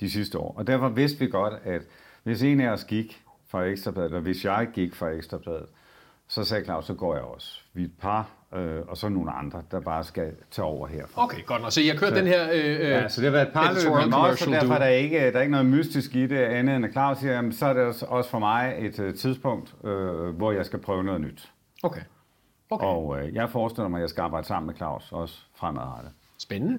[0.00, 0.54] De sidste år.
[0.56, 1.82] Og derfor vidste vi godt, at
[2.22, 5.66] hvis en af os gik fra Ekstrabladet, eller hvis jeg gik fra Ekstrabladet,
[6.28, 7.60] så sagde Claus, så går jeg også.
[7.72, 11.24] Vi er et par, øh, og så nogle andre, der bare skal tage over herfra.
[11.24, 11.72] Okay, godt nok.
[11.72, 12.48] Så jeg kørt så, den her...
[12.52, 14.86] Øh, ja, så det har været et par løb med os, og derfor er der
[14.86, 17.66] ikke, der er ikke noget mystisk i det andet end at Claus siger, jamen, så
[17.66, 21.52] er det også for mig et uh, tidspunkt, øh, hvor jeg skal prøve noget nyt.
[21.82, 22.00] Okay.
[22.70, 22.86] okay.
[22.86, 26.12] Og øh, jeg forestiller mig, at jeg skal arbejde sammen med Claus, også fremadrettet.
[26.38, 26.78] Spændende.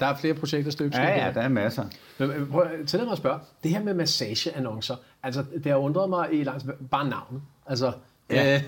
[0.00, 1.00] Der er flere projekter stykker.
[1.00, 1.84] Ja, ja, der er masser.
[2.18, 3.38] Men, prøv, tillad mig at spørge.
[3.62, 7.42] Det her med massageannoncer, altså det har undret mig i langt bare navnet.
[7.66, 7.92] Altså,
[8.30, 8.54] ja.
[8.54, 8.62] øh,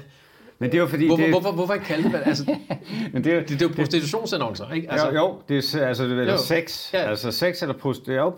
[0.59, 1.07] men det er jo fordi...
[1.07, 2.23] Hvorfor, det, hvorfor, hvorfor ikke kalde det...
[2.25, 2.45] Altså,
[3.13, 4.91] men det, er, det, det er jo prostitutionsannoncer, ikke?
[4.91, 6.93] Altså, jo, jo, det er, altså, det er sex.
[6.93, 6.99] Ja.
[6.99, 8.31] Altså sex eller prost, det er jo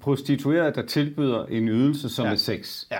[0.00, 2.32] prostituerede, der tilbyder en ydelse som ja.
[2.32, 2.84] er sex.
[2.90, 2.98] Ja.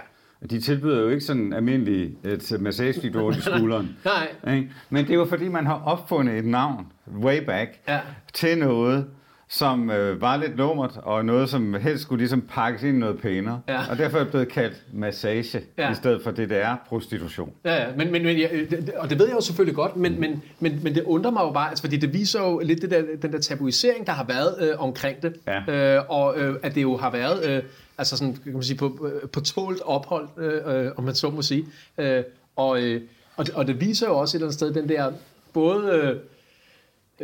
[0.51, 3.97] De tilbyder jo ikke sådan almindelig et massagevideo i skulderen.
[4.05, 4.67] Nej.
[4.91, 6.87] Men det er jo fordi, man har opfundet et navn,
[7.21, 8.01] way back, ja.
[8.33, 9.07] til noget,
[9.49, 13.61] som øh, var lidt lummert, og noget, som helst skulle ligesom pakkes ind noget pænere.
[13.69, 13.81] Ja.
[13.91, 15.93] Og derfor er det blevet kaldt massage, ja.
[15.93, 17.53] i stedet for det, der er prostitution.
[17.65, 17.87] Ja, ja.
[17.97, 18.49] Men, men, men, ja,
[18.97, 21.51] og det ved jeg jo selvfølgelig godt, men, men, men, men det undrer mig jo
[21.51, 24.69] bare, altså, fordi det viser jo lidt det der, den der tabuisering, der har været
[24.69, 25.97] øh, omkring det, ja.
[25.97, 27.63] øh, og øh, at det jo har været øh,
[27.99, 31.43] altså sådan, kan man sige, på, øh, på tålt ophold, øh, om man så må
[31.43, 31.67] sige.
[31.99, 32.23] Øh,
[32.57, 33.01] og, øh,
[33.37, 35.13] og, det, og det viser jo også et eller andet sted den der,
[35.53, 35.91] både...
[35.93, 36.17] Øh,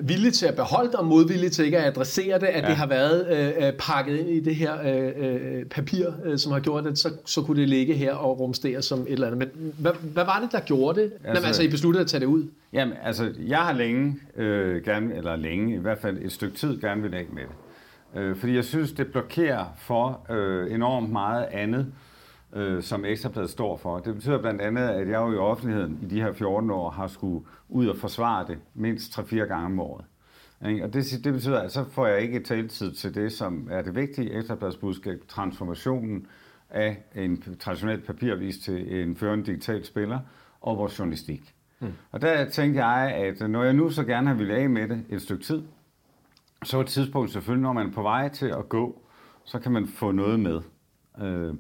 [0.03, 2.69] villig til at beholde det, og modvillig til ikke at adressere det, at ja.
[2.69, 6.53] det har været øh, øh, pakket ind i det her øh, øh, papir, øh, som
[6.53, 9.39] har gjort det, så, så kunne det ligge her og rumstere som et eller andet.
[9.39, 12.21] Men hvad, hvad var det, der gjorde det, altså, når altså, I besluttede at tage
[12.21, 12.47] det ud?
[12.73, 16.81] Jamen, altså, jeg har længe, øh, gerne, eller længe, i hvert fald et stykke tid,
[16.81, 18.21] gerne vil af med det.
[18.21, 22.10] Øh, fordi jeg synes, det blokerer for øh, enormt meget andet, øh,
[22.81, 23.99] som Ekstrabladet står for.
[23.99, 27.07] Det betyder blandt andet, at jeg jo i offentligheden i de her 14 år har
[27.07, 30.05] skulle ud og forsvare det mindst 3-4 gange om året.
[30.61, 33.95] Og det, det betyder, at så får jeg ikke taletid til det, som er det
[33.95, 36.27] vigtige Ekstrabladets budskab, transformationen
[36.71, 40.19] af en traditionel papiravis til en førende digital spiller
[40.61, 41.55] og vores journalistik.
[41.81, 41.93] Mm.
[42.11, 45.05] Og der tænkte jeg, at når jeg nu så gerne har ville af med det
[45.09, 45.63] et stykke tid,
[46.65, 49.03] så er et tidspunkt selvfølgelig, når man er på vej til at gå,
[49.45, 50.61] så kan man få noget med.
[51.21, 51.55] Øh,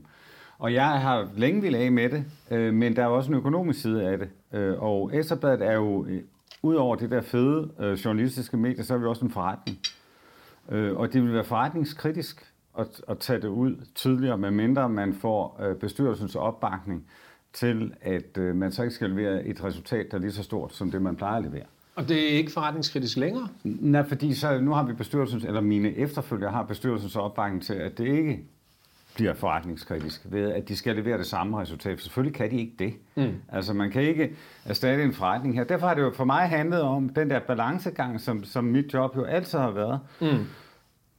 [0.60, 3.80] og jeg har længe ville af med det, øh, men der er også en økonomisk
[3.80, 4.28] side af det.
[4.52, 6.22] Øh, og Ekstrabladet er jo, øh,
[6.62, 9.78] ud over det der fede øh, journalistiske medie, så er vi også en forretning.
[10.68, 15.60] Øh, og det vil være forretningskritisk at, at tage det ud tidligere, medmindre man får
[15.62, 17.06] øh, bestyrelsens opbakning
[17.52, 20.74] til, at øh, man så ikke skal levere et resultat, der er lige så stort
[20.74, 21.66] som det, man plejer at levere.
[21.94, 23.48] Og det er ikke forretningskritisk længere?
[23.64, 27.98] Nej, fordi så, nu har vi bestyrelsens, eller mine efterfølgere har bestyrelsens opbakning til, at
[27.98, 28.44] det ikke
[29.14, 32.00] bliver forretningskritisk ved, at de skal levere det samme resultat.
[32.00, 32.94] Selvfølgelig kan de ikke det.
[33.14, 33.34] Mm.
[33.48, 34.30] Altså, man kan ikke
[34.64, 35.64] erstatte en forretning her.
[35.64, 39.16] Derfor har det jo for mig handlet om den der balancegang, som, som mit job
[39.16, 40.00] jo altid har været.
[40.20, 40.46] Mm.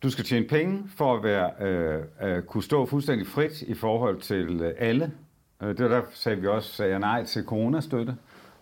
[0.03, 4.21] Du skal tjene penge for at være, øh, øh, kunne stå fuldstændig frit i forhold
[4.21, 5.11] til øh, alle.
[5.63, 8.15] Øh, det var der sagde vi også, sagde jeg nej til coronastøtte.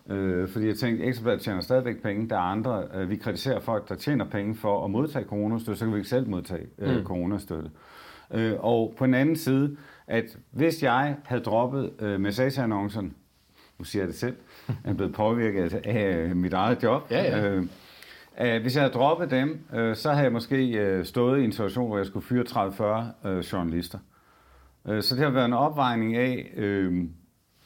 [0.08, 2.28] Øh, fordi jeg tænkte, Ekstrabladet tjener stadigvæk penge.
[2.28, 5.84] Der er andre, øh, vi kritiserer folk, der tjener penge for at modtage coronastøtte, så
[5.84, 7.04] kan vi ikke selv modtage øh, mm.
[7.04, 7.64] coronastøtte.
[7.64, 7.70] Øh,
[8.58, 9.76] og på den anden side,
[10.06, 13.14] at hvis jeg havde droppet øh, massageannoncen,
[13.78, 14.36] nu siger jeg det selv,
[14.68, 17.48] jeg er blevet påvirket af mit eget job, ja, ja.
[17.48, 17.66] Øh,
[18.36, 21.52] at hvis jeg havde droppet dem, øh, så havde jeg måske øh, stået i en
[21.52, 22.44] situation, hvor jeg skulle fyre
[23.24, 23.98] 30-40 øh, journalister.
[24.88, 27.04] Øh, så det har været en opvejning af, øh,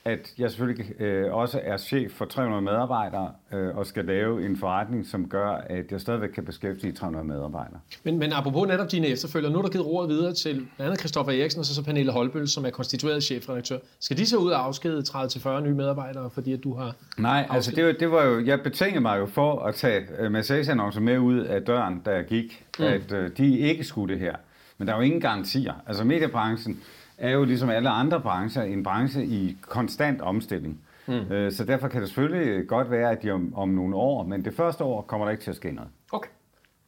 [0.04, 4.56] at jeg selvfølgelig øh, også er chef for 300 medarbejdere øh, og skal lave en
[4.56, 7.80] forretning, som gør, at jeg stadigvæk kan beskæftige 300 medarbejdere.
[8.02, 10.98] Men, men apropos netop dine efterfølgere, nu er der givet rådet videre til blandt andet
[10.98, 13.78] Christoffer Eriksen og så, så Pernille Holbøl, som er konstitueret chefredaktør.
[14.00, 17.54] Skal de så ud og afskede 30-40 nye medarbejdere, fordi at du har Nej, afskedet?
[17.54, 21.00] altså det var, det var jo, jeg betingede mig jo for at tage uh, massageannoncer
[21.00, 22.84] med ud af døren, da jeg gik, mm.
[22.84, 24.34] at uh, de ikke skulle det her.
[24.78, 25.72] Men der er jo ingen garantier.
[25.86, 26.80] Altså mediebranchen
[27.18, 30.80] er jo ligesom alle andre brancher en branche i konstant omstilling.
[31.06, 31.14] Mm.
[31.14, 34.44] Øh, så derfor kan det selvfølgelig godt være, at de om, om nogle år, men
[34.44, 35.90] det første år kommer der ikke til at ske noget.
[36.12, 36.30] Okay.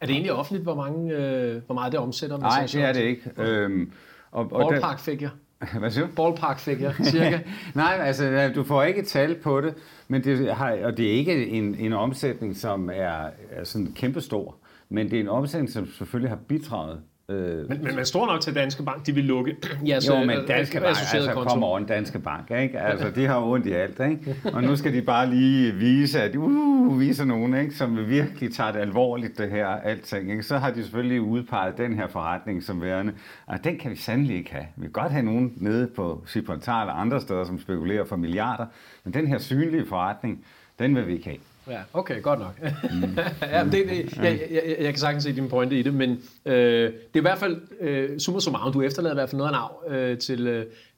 [0.01, 2.39] Er det egentlig offentligt, hvor, mange, øh, hvor meget det omsætter?
[2.39, 3.31] Nej, det er det ikke.
[3.37, 3.49] Okay.
[3.49, 3.93] Øhm,
[4.31, 5.31] og, og Ballpark fik jeg.
[5.79, 6.13] Hvad siger du?
[6.17, 7.39] Ballpark fik jeg, cirka.
[7.75, 9.75] Nej, altså, du får ikke tal på det,
[10.09, 14.57] men det har, og det er ikke en, en omsætning, som er, er sådan kæmpestor,
[14.89, 18.41] men det er en omsætning, som selvfølgelig har bidraget Øh, Men, men man står nok
[18.41, 19.57] til Danske Bank, de vil lukke
[19.89, 21.49] jeres jo, men øh, Danske Bank, altså konto.
[21.51, 22.81] kommer over en Danske Bank, ikke?
[22.81, 24.37] Altså, de har ondt i alt, ikke?
[24.53, 27.75] Og nu skal de bare lige vise, at uh, viser nogen, ikke?
[27.75, 30.43] Som virkelig tager det alvorligt, det her alting, ikke?
[30.43, 33.13] Så har de selvfølgelig udpeget den her forretning som værende,
[33.47, 34.67] og den kan vi sandelig ikke have.
[34.77, 38.67] Vi kan godt have nogen nede på Gibraltar eller andre steder, som spekulerer for milliarder,
[39.05, 40.45] men den her synlige forretning,
[40.79, 41.39] den vil vi ikke have.
[41.71, 42.61] Ja, okay, godt nok.
[43.43, 46.11] ja, men det, det, jeg, jeg, jeg, kan sagtens se din pointe i det, men
[46.45, 46.55] øh,
[46.93, 49.59] det er i hvert fald, øh, summa summarum, du efterlader i hvert fald noget af
[49.59, 50.47] navn øh, til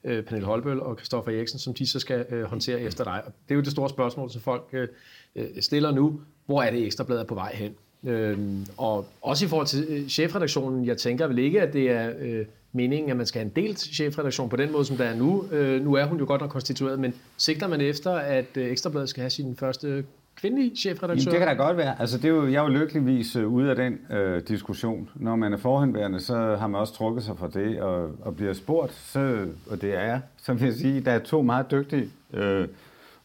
[0.03, 3.21] øh, Pernille Holbøl og Christoffer Eriksen, som de så skal øh, håndtere efter dig.
[3.25, 4.87] Og det er jo det store spørgsmål, som folk øh,
[5.35, 6.21] øh, stiller nu.
[6.45, 7.75] Hvor er det ekstrabladet på vej hen?
[8.03, 8.37] Øh,
[8.77, 12.45] og også i forhold til øh, chefredaktionen, jeg tænker vel ikke, at det er øh,
[12.71, 15.45] meningen, at man skal have en delt chefredaktion på den måde, som der er nu.
[15.51, 19.09] Øh, nu er hun jo godt nok konstitueret, men sigter man efter, at øh, ekstrabladet
[19.09, 20.03] skal have sin første
[20.39, 21.31] kvindelige chefredaktør?
[21.31, 22.01] Jamen, det kan da godt være.
[22.01, 25.09] Altså, det er jo, jeg er jo lykkeligvis øh, ude af den øh, diskussion.
[25.15, 28.53] Når man er forhenværende, så har man også trukket sig fra det og, og bliver
[28.53, 32.09] spurgt, så, og det er jeg, så vil jeg sige, der er to meget dygtige
[32.33, 32.67] øh,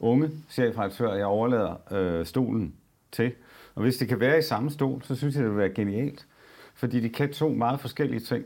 [0.01, 2.75] unge chefredaktører, jeg overlader øh, stolen
[3.13, 3.33] til.
[3.75, 6.27] Og hvis det kan være i samme stol, så synes jeg, det vil være genialt.
[6.75, 8.45] Fordi de kan to meget forskellige ting,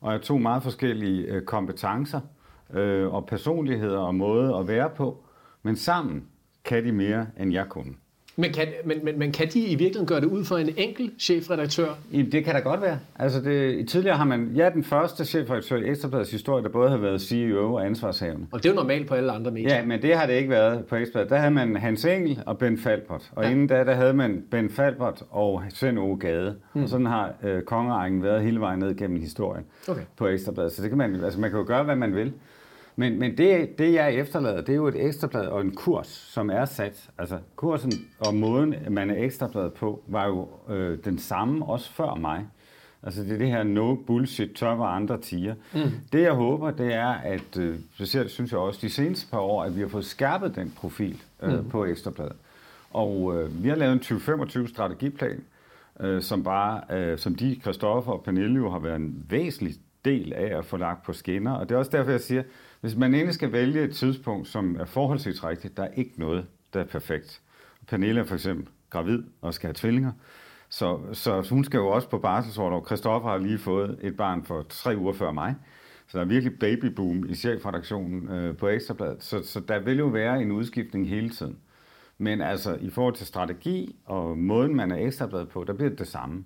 [0.00, 2.20] og er to meget forskellige øh, kompetencer
[2.72, 5.24] øh, og personligheder og måde at være på.
[5.62, 6.24] Men sammen
[6.64, 7.94] kan de mere, end jeg kunne.
[8.36, 11.12] Men kan, men, men, men kan de i virkeligheden gøre det ud for en enkelt
[11.18, 11.98] chefredaktør?
[12.32, 12.98] Det kan da godt være.
[13.18, 16.90] Altså det, tidligere har man, jeg er den første chefredaktør i Ekstrabladets historie, der både
[16.90, 18.46] har været CEO og ansvarshavende.
[18.52, 19.74] Og det er jo normalt på alle andre medier.
[19.76, 21.30] Ja, men det har det ikke været på Ekstrabladet.
[21.30, 23.30] Der havde man Hans Engel og Ben Falbert.
[23.32, 23.50] Og ja.
[23.50, 26.56] inden da, der havde man Ben Falbert og Svend Ove Gade.
[26.74, 26.82] Mm.
[26.82, 30.02] Og sådan har øh, kongerækken været hele vejen ned gennem historien Okay.
[30.16, 30.72] på Ekstrabladet.
[30.72, 32.32] Så det kan man, altså man kan jo gøre, hvad man vil.
[32.96, 36.50] Men, men det, det, jeg efterlader, det er jo et ekstrablad og en kurs, som
[36.50, 37.10] er sat.
[37.18, 42.14] Altså kursen og måden, man er ekstrabladet på, var jo øh, den samme også før
[42.14, 42.46] mig.
[43.02, 45.54] Altså det er det her no bullshit, tør hvad andre tiger.
[45.74, 45.80] Mm.
[46.12, 49.64] Det jeg håber, det er, at øh, specielt synes jeg også de seneste par år,
[49.64, 51.68] at vi har fået skærpet den profil øh, mm.
[51.68, 52.36] på ekstrabladet.
[52.90, 55.44] Og øh, vi har lavet en 2025 strategiplan,
[56.00, 59.74] øh, som bare, øh, som de, Christoffer og Pernille jo har været en væsentlig
[60.04, 61.52] del af at få lagt på skinner.
[61.52, 62.42] Og det er også derfor, jeg siger,
[62.82, 66.46] hvis man egentlig skal vælge et tidspunkt, som er forholdsvis rigtigt, der er ikke noget,
[66.72, 67.40] der er perfekt.
[67.88, 70.12] Pernille er for eksempel gravid og skal have tvillinger,
[70.68, 72.86] så, så hun skal jo også på barselsordlov.
[72.86, 75.54] Christoffer har lige fået et barn for tre uger før mig.
[76.06, 79.22] Så der er virkelig babyboom i chefredaktionen øh, på Ekstrabladet.
[79.22, 81.56] Så, så der vil jo være en udskiftning hele tiden.
[82.18, 85.98] Men altså, i forhold til strategi og måden, man er ekstrabladet på, der bliver det
[85.98, 86.44] det samme.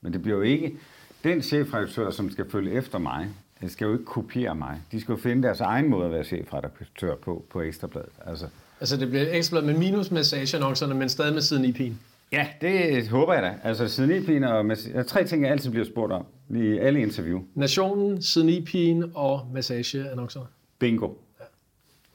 [0.00, 0.76] Men det bliver jo ikke...
[1.24, 3.28] Den chefredaktør, som skal følge efter mig,
[3.62, 4.80] øh, skal jo ikke kopiere mig.
[4.92, 8.08] De skal jo finde deres egen måde at være chefredaktør på, på Ekstrabladet.
[8.26, 8.46] Altså,
[8.80, 12.00] Altså det bliver ekstrabladet med minus massageannoncerne, men stadig med siden i pigen.
[12.32, 13.54] ja, det håber jeg da.
[13.62, 14.70] Altså, siden i pigen og...
[14.94, 17.40] Er tre ting, jeg altid bliver spurgt om i alle interview.
[17.54, 20.46] Nationen, siden i pigen og massageannoncerne.
[20.78, 21.08] Bingo.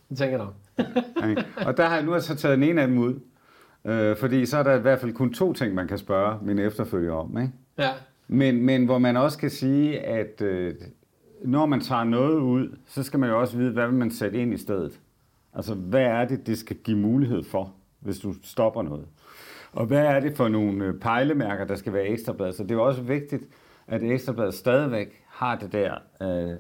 [0.10, 0.56] Det tænker jeg nok.
[1.30, 1.44] Ikke?
[1.66, 3.20] og der har jeg nu har jeg så taget den ene af dem ud.
[3.86, 6.60] Øh, fordi så er der i hvert fald kun to ting, man kan spørge min
[6.60, 7.38] efterfølger om.
[7.38, 7.54] Ikke?
[7.78, 7.90] Ja.
[8.28, 10.74] Men, men hvor man også kan sige, at øh,
[11.46, 14.42] når man tager noget ud, så skal man jo også vide, hvad vil man sætte
[14.42, 15.00] ind i stedet.
[15.54, 19.06] Altså, hvad er det, det skal give mulighed for, hvis du stopper noget?
[19.72, 22.56] Og hvad er det for nogle øh, pejlemærker, der skal være i ekstrabladet?
[22.56, 23.44] Så det er jo også vigtigt,
[23.88, 26.58] at ekstrabladet stadigvæk har det der, øh,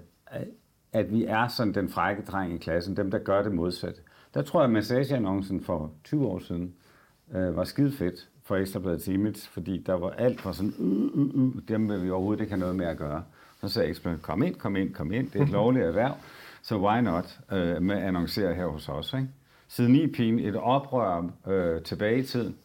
[0.93, 4.01] at vi er sådan den frække dreng i klassen, dem der gør det modsatte.
[4.33, 6.73] Der tror jeg, at massageannoncen for 20 år siden
[7.35, 11.35] øh, var skide fedt for Ekstrabladets image, fordi der var alt for sådan, uh, uh,
[11.35, 13.23] uh, dem vil vi overhovedet ikke have noget med at gøre.
[13.61, 16.13] Så sagde Ekstrabladet, kom ind, kom ind, kom ind, det er et lovligt erhverv,
[16.61, 19.13] så why not øh, med at annoncere her hos os.
[19.13, 19.27] Ikke?
[19.67, 22.55] Siden i pigen et oprør øh, tilbage i tiden,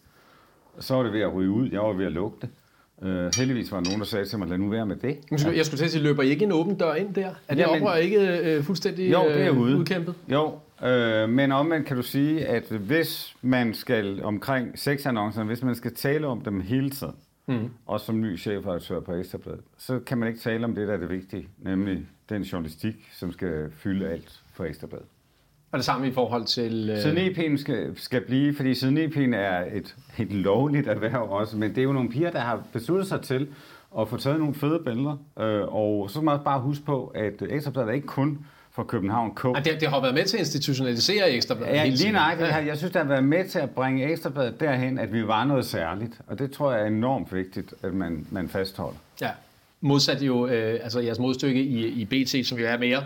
[0.78, 2.48] så var det ved at ryge ud, jeg var ved at lugte.
[3.02, 5.18] Øh, heldigvis var der nogen, der sagde til mig, lad nu være med det.
[5.30, 7.26] Jeg skulle, jeg skulle til at sige, løber I ikke en åben dør ind der?
[7.48, 9.76] Er det Jamen- oprør ikke øh, fuldstændig Jo, det er øh, ude.
[9.76, 10.14] udkæmpet?
[10.28, 10.54] Jo,
[10.86, 15.94] øh, men omvendt kan du sige, at hvis man skal omkring sexannoncerne, hvis man skal
[15.94, 17.14] tale om dem hele tiden,
[17.46, 17.70] mm.
[17.86, 20.98] også som ny chefredaktør på Ekstrabladet, så kan man ikke tale om det, der er
[20.98, 25.06] det vigtige, nemlig den journalistik, som skal fylde alt for Ekstrabladet.
[25.72, 26.90] Og det samme i forhold til...
[26.90, 31.56] Øh, Siden EP'en skal, skal blive, fordi siden EP'en er et, et lovligt erhverv også,
[31.56, 33.48] men det er jo nogle piger, der har besluttet sig til
[33.98, 37.06] at få taget nogle fede billeder, øh, og så skal man også bare huske på,
[37.06, 38.46] at Ekstrabladet er ikke kun
[38.76, 39.44] for København K.
[39.44, 41.74] Ej, det, det har været med til at institutionalisere ekstrabladet.
[41.74, 42.48] Ja, lige nøjagtigt.
[42.48, 42.56] Ja.
[42.56, 45.44] Jeg, jeg synes, det har været med til at bringe Ekstrabladet derhen, at vi var
[45.44, 46.12] noget særligt.
[46.26, 48.98] Og det tror jeg er enormt vigtigt, at man, man fastholder.
[49.20, 49.30] Ja.
[49.80, 53.04] Modsat jo, øh, altså jeres modstykke i, i BT, som jo er mere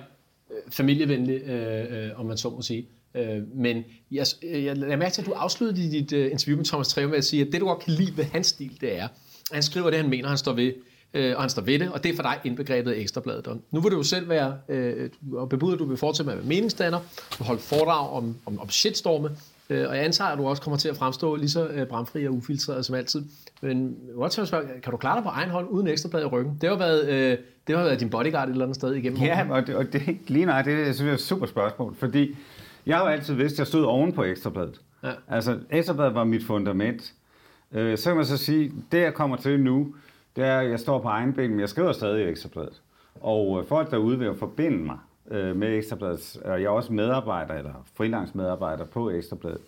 [0.51, 2.87] øh, familievenlig, øh, øh, om man så må sige.
[3.15, 6.65] Øh, men jeg, øh, jeg lader mærke til, at du afsluttede dit øh, interview med
[6.65, 8.99] Thomas Treve med at sige, at det, du godt kan lide ved hans stil, det
[8.99, 9.11] er, at
[9.53, 10.73] han skriver det, han mener, han står ved.
[11.15, 13.47] Øh, og han står ved det, og det er for dig indbegrebet af ekstrabladet.
[13.47, 16.33] Og nu vil du jo selv være, øh, og bebuder, at du vil fortsætte med
[16.33, 16.99] at være meningsdanner,
[17.39, 19.31] du holde foredrag om, om, om shitstorme,
[19.71, 22.27] øh, og jeg antager, at du også kommer til at fremstå lige så øh, bramfri
[22.27, 23.23] og ufiltreret som altid.
[23.61, 23.97] Men
[24.29, 26.59] spørge, kan du klare dig på egen hånd uden ekstrablad i ryggen?
[26.61, 29.47] Det har været, øh, det har været din bodyguard et eller andet sted igennem Ja,
[29.51, 32.37] og det, og det lige nej, det jeg synes jeg er et super spørgsmål, fordi
[32.87, 34.81] jeg har jo altid vidst, at jeg stod oven på ekstrabladet.
[35.03, 35.11] Ja.
[35.29, 37.13] Altså, ekstrabladet var mit fundament.
[37.73, 39.95] Øh, så kan man så sige, det jeg kommer til nu,
[40.37, 42.83] det er, at jeg står på egen ben, men jeg skriver stadig i ekstrabladet.
[43.21, 44.99] Og øh, folk derude vil jo forbinde mig
[45.31, 49.61] øh, med ekstrabladet, og jeg er også medarbejder, eller freelance-medarbejder på ekstrabladet.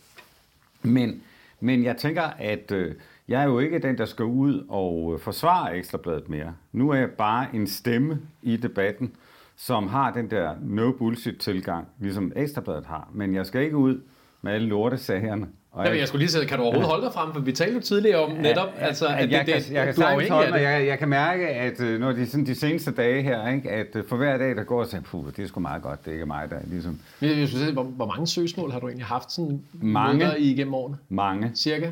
[0.83, 1.23] Men,
[1.61, 2.95] men jeg tænker, at øh,
[3.29, 6.55] jeg er jo ikke den, der skal ud og øh, forsvare ekstrabladet mere.
[6.73, 9.17] Nu er jeg bare en stemme i debatten,
[9.57, 13.09] som har den der no bullshit tilgang, ligesom ekstrabladet har.
[13.13, 14.01] Men jeg skal ikke ud
[14.43, 17.33] med alle lortesagerne og jeg, jeg skulle lige sige, kan du overhovedet holde dig frem?
[17.33, 19.85] For vi talte jo tidligere om netop, ja, altså, at, at jeg, det, kan, jeg,
[19.85, 20.63] kan sagtens holde mig.
[20.63, 23.87] Jeg, jeg kan mærke, at øh, når de, sådan de seneste dage her, ikke, at
[23.97, 26.13] øh, for hver dag, der går, så puh, det er sgu meget godt, det er
[26.13, 27.01] ikke mig, der ligesom...
[27.21, 30.75] Jeg, jeg sige, hvor, hvor mange søgsmål har du egentlig haft sådan mange, i igennem
[30.75, 30.97] årene?
[31.09, 31.51] Mange.
[31.55, 31.91] Cirka?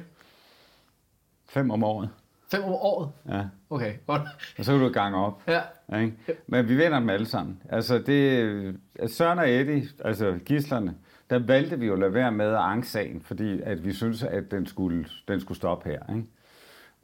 [1.48, 2.08] Fem om året.
[2.50, 3.08] Fem om året?
[3.28, 3.42] Ja.
[3.70, 4.22] Okay, godt.
[4.58, 5.42] Og så kan du gange op.
[5.48, 5.60] Ja.
[6.00, 6.12] Ikke?
[6.46, 7.62] Men vi vinder dem alle sammen.
[7.70, 8.76] Altså, det,
[9.06, 10.94] Søren og Eddie, altså gislerne,
[11.30, 14.22] der valgte vi jo at lade være med at anke sagen, fordi at vi synes,
[14.22, 16.16] at den skulle, den skulle stoppe her.
[16.16, 16.26] Ikke?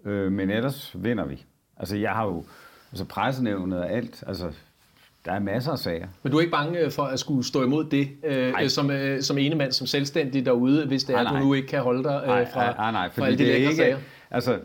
[0.05, 1.45] Øh, men ellers vinder vi.
[1.77, 2.45] Altså, jeg har jo
[2.93, 4.24] altså pressenævnet og alt.
[4.27, 4.53] Altså,
[5.24, 6.07] der er masser af sager.
[6.22, 9.22] Men du er ikke bange øh, for at skulle stå imod det, øh, som, øh,
[9.22, 12.05] som ene mand, som selvstændig derude, hvis det er, at du nu ikke kan holde
[12.05, 13.99] dig øh, nej, fra, nej, nej, fra alle de lækre ikke, sager?
[14.31, 14.61] Altså,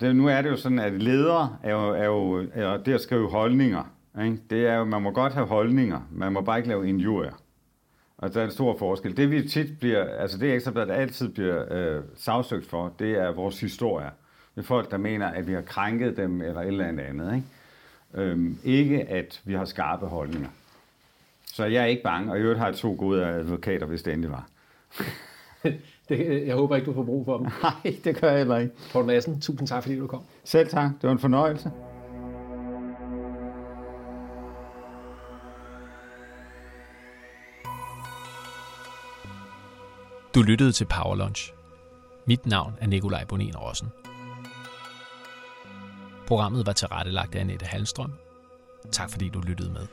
[0.00, 3.00] det, nu er det jo sådan, at ledere er jo, er jo er det at
[3.00, 3.92] skrive holdninger.
[4.24, 4.38] Ikke?
[4.50, 7.32] Det er jo, man må godt have holdninger, man må bare ikke lave injurier.
[8.18, 9.16] Og der er en stor forskel.
[9.16, 13.60] Det vi tit bliver, altså det ekstrabladet altid bliver øh, sagsøgt for, det er vores
[13.60, 14.10] historie.
[14.54, 17.34] Det er folk, der mener, at vi har krænket dem eller et eller andet.
[17.34, 17.46] Ikke?
[18.30, 20.48] Øhm, ikke at vi har skarpe holdninger.
[21.46, 24.12] Så jeg er ikke bange, og i øvrigt har jeg to gode advokater, hvis det
[24.12, 24.48] endelig var.
[26.08, 27.46] det, jeg håber ikke, du får brug for dem.
[27.62, 28.74] Nej, det gør jeg heller ikke.
[28.92, 30.22] Poul Madsen, tusind tak, fordi du kom.
[30.44, 30.90] Selv tak.
[30.90, 31.70] Det var en fornøjelse.
[40.36, 41.52] Du lyttede til Power Lunch.
[42.26, 43.88] Mit navn er Nikolaj Bonin Rossen.
[46.26, 48.12] Programmet var tilrettelagt af Annette Halstrøm.
[48.92, 49.86] Tak fordi du lyttede med.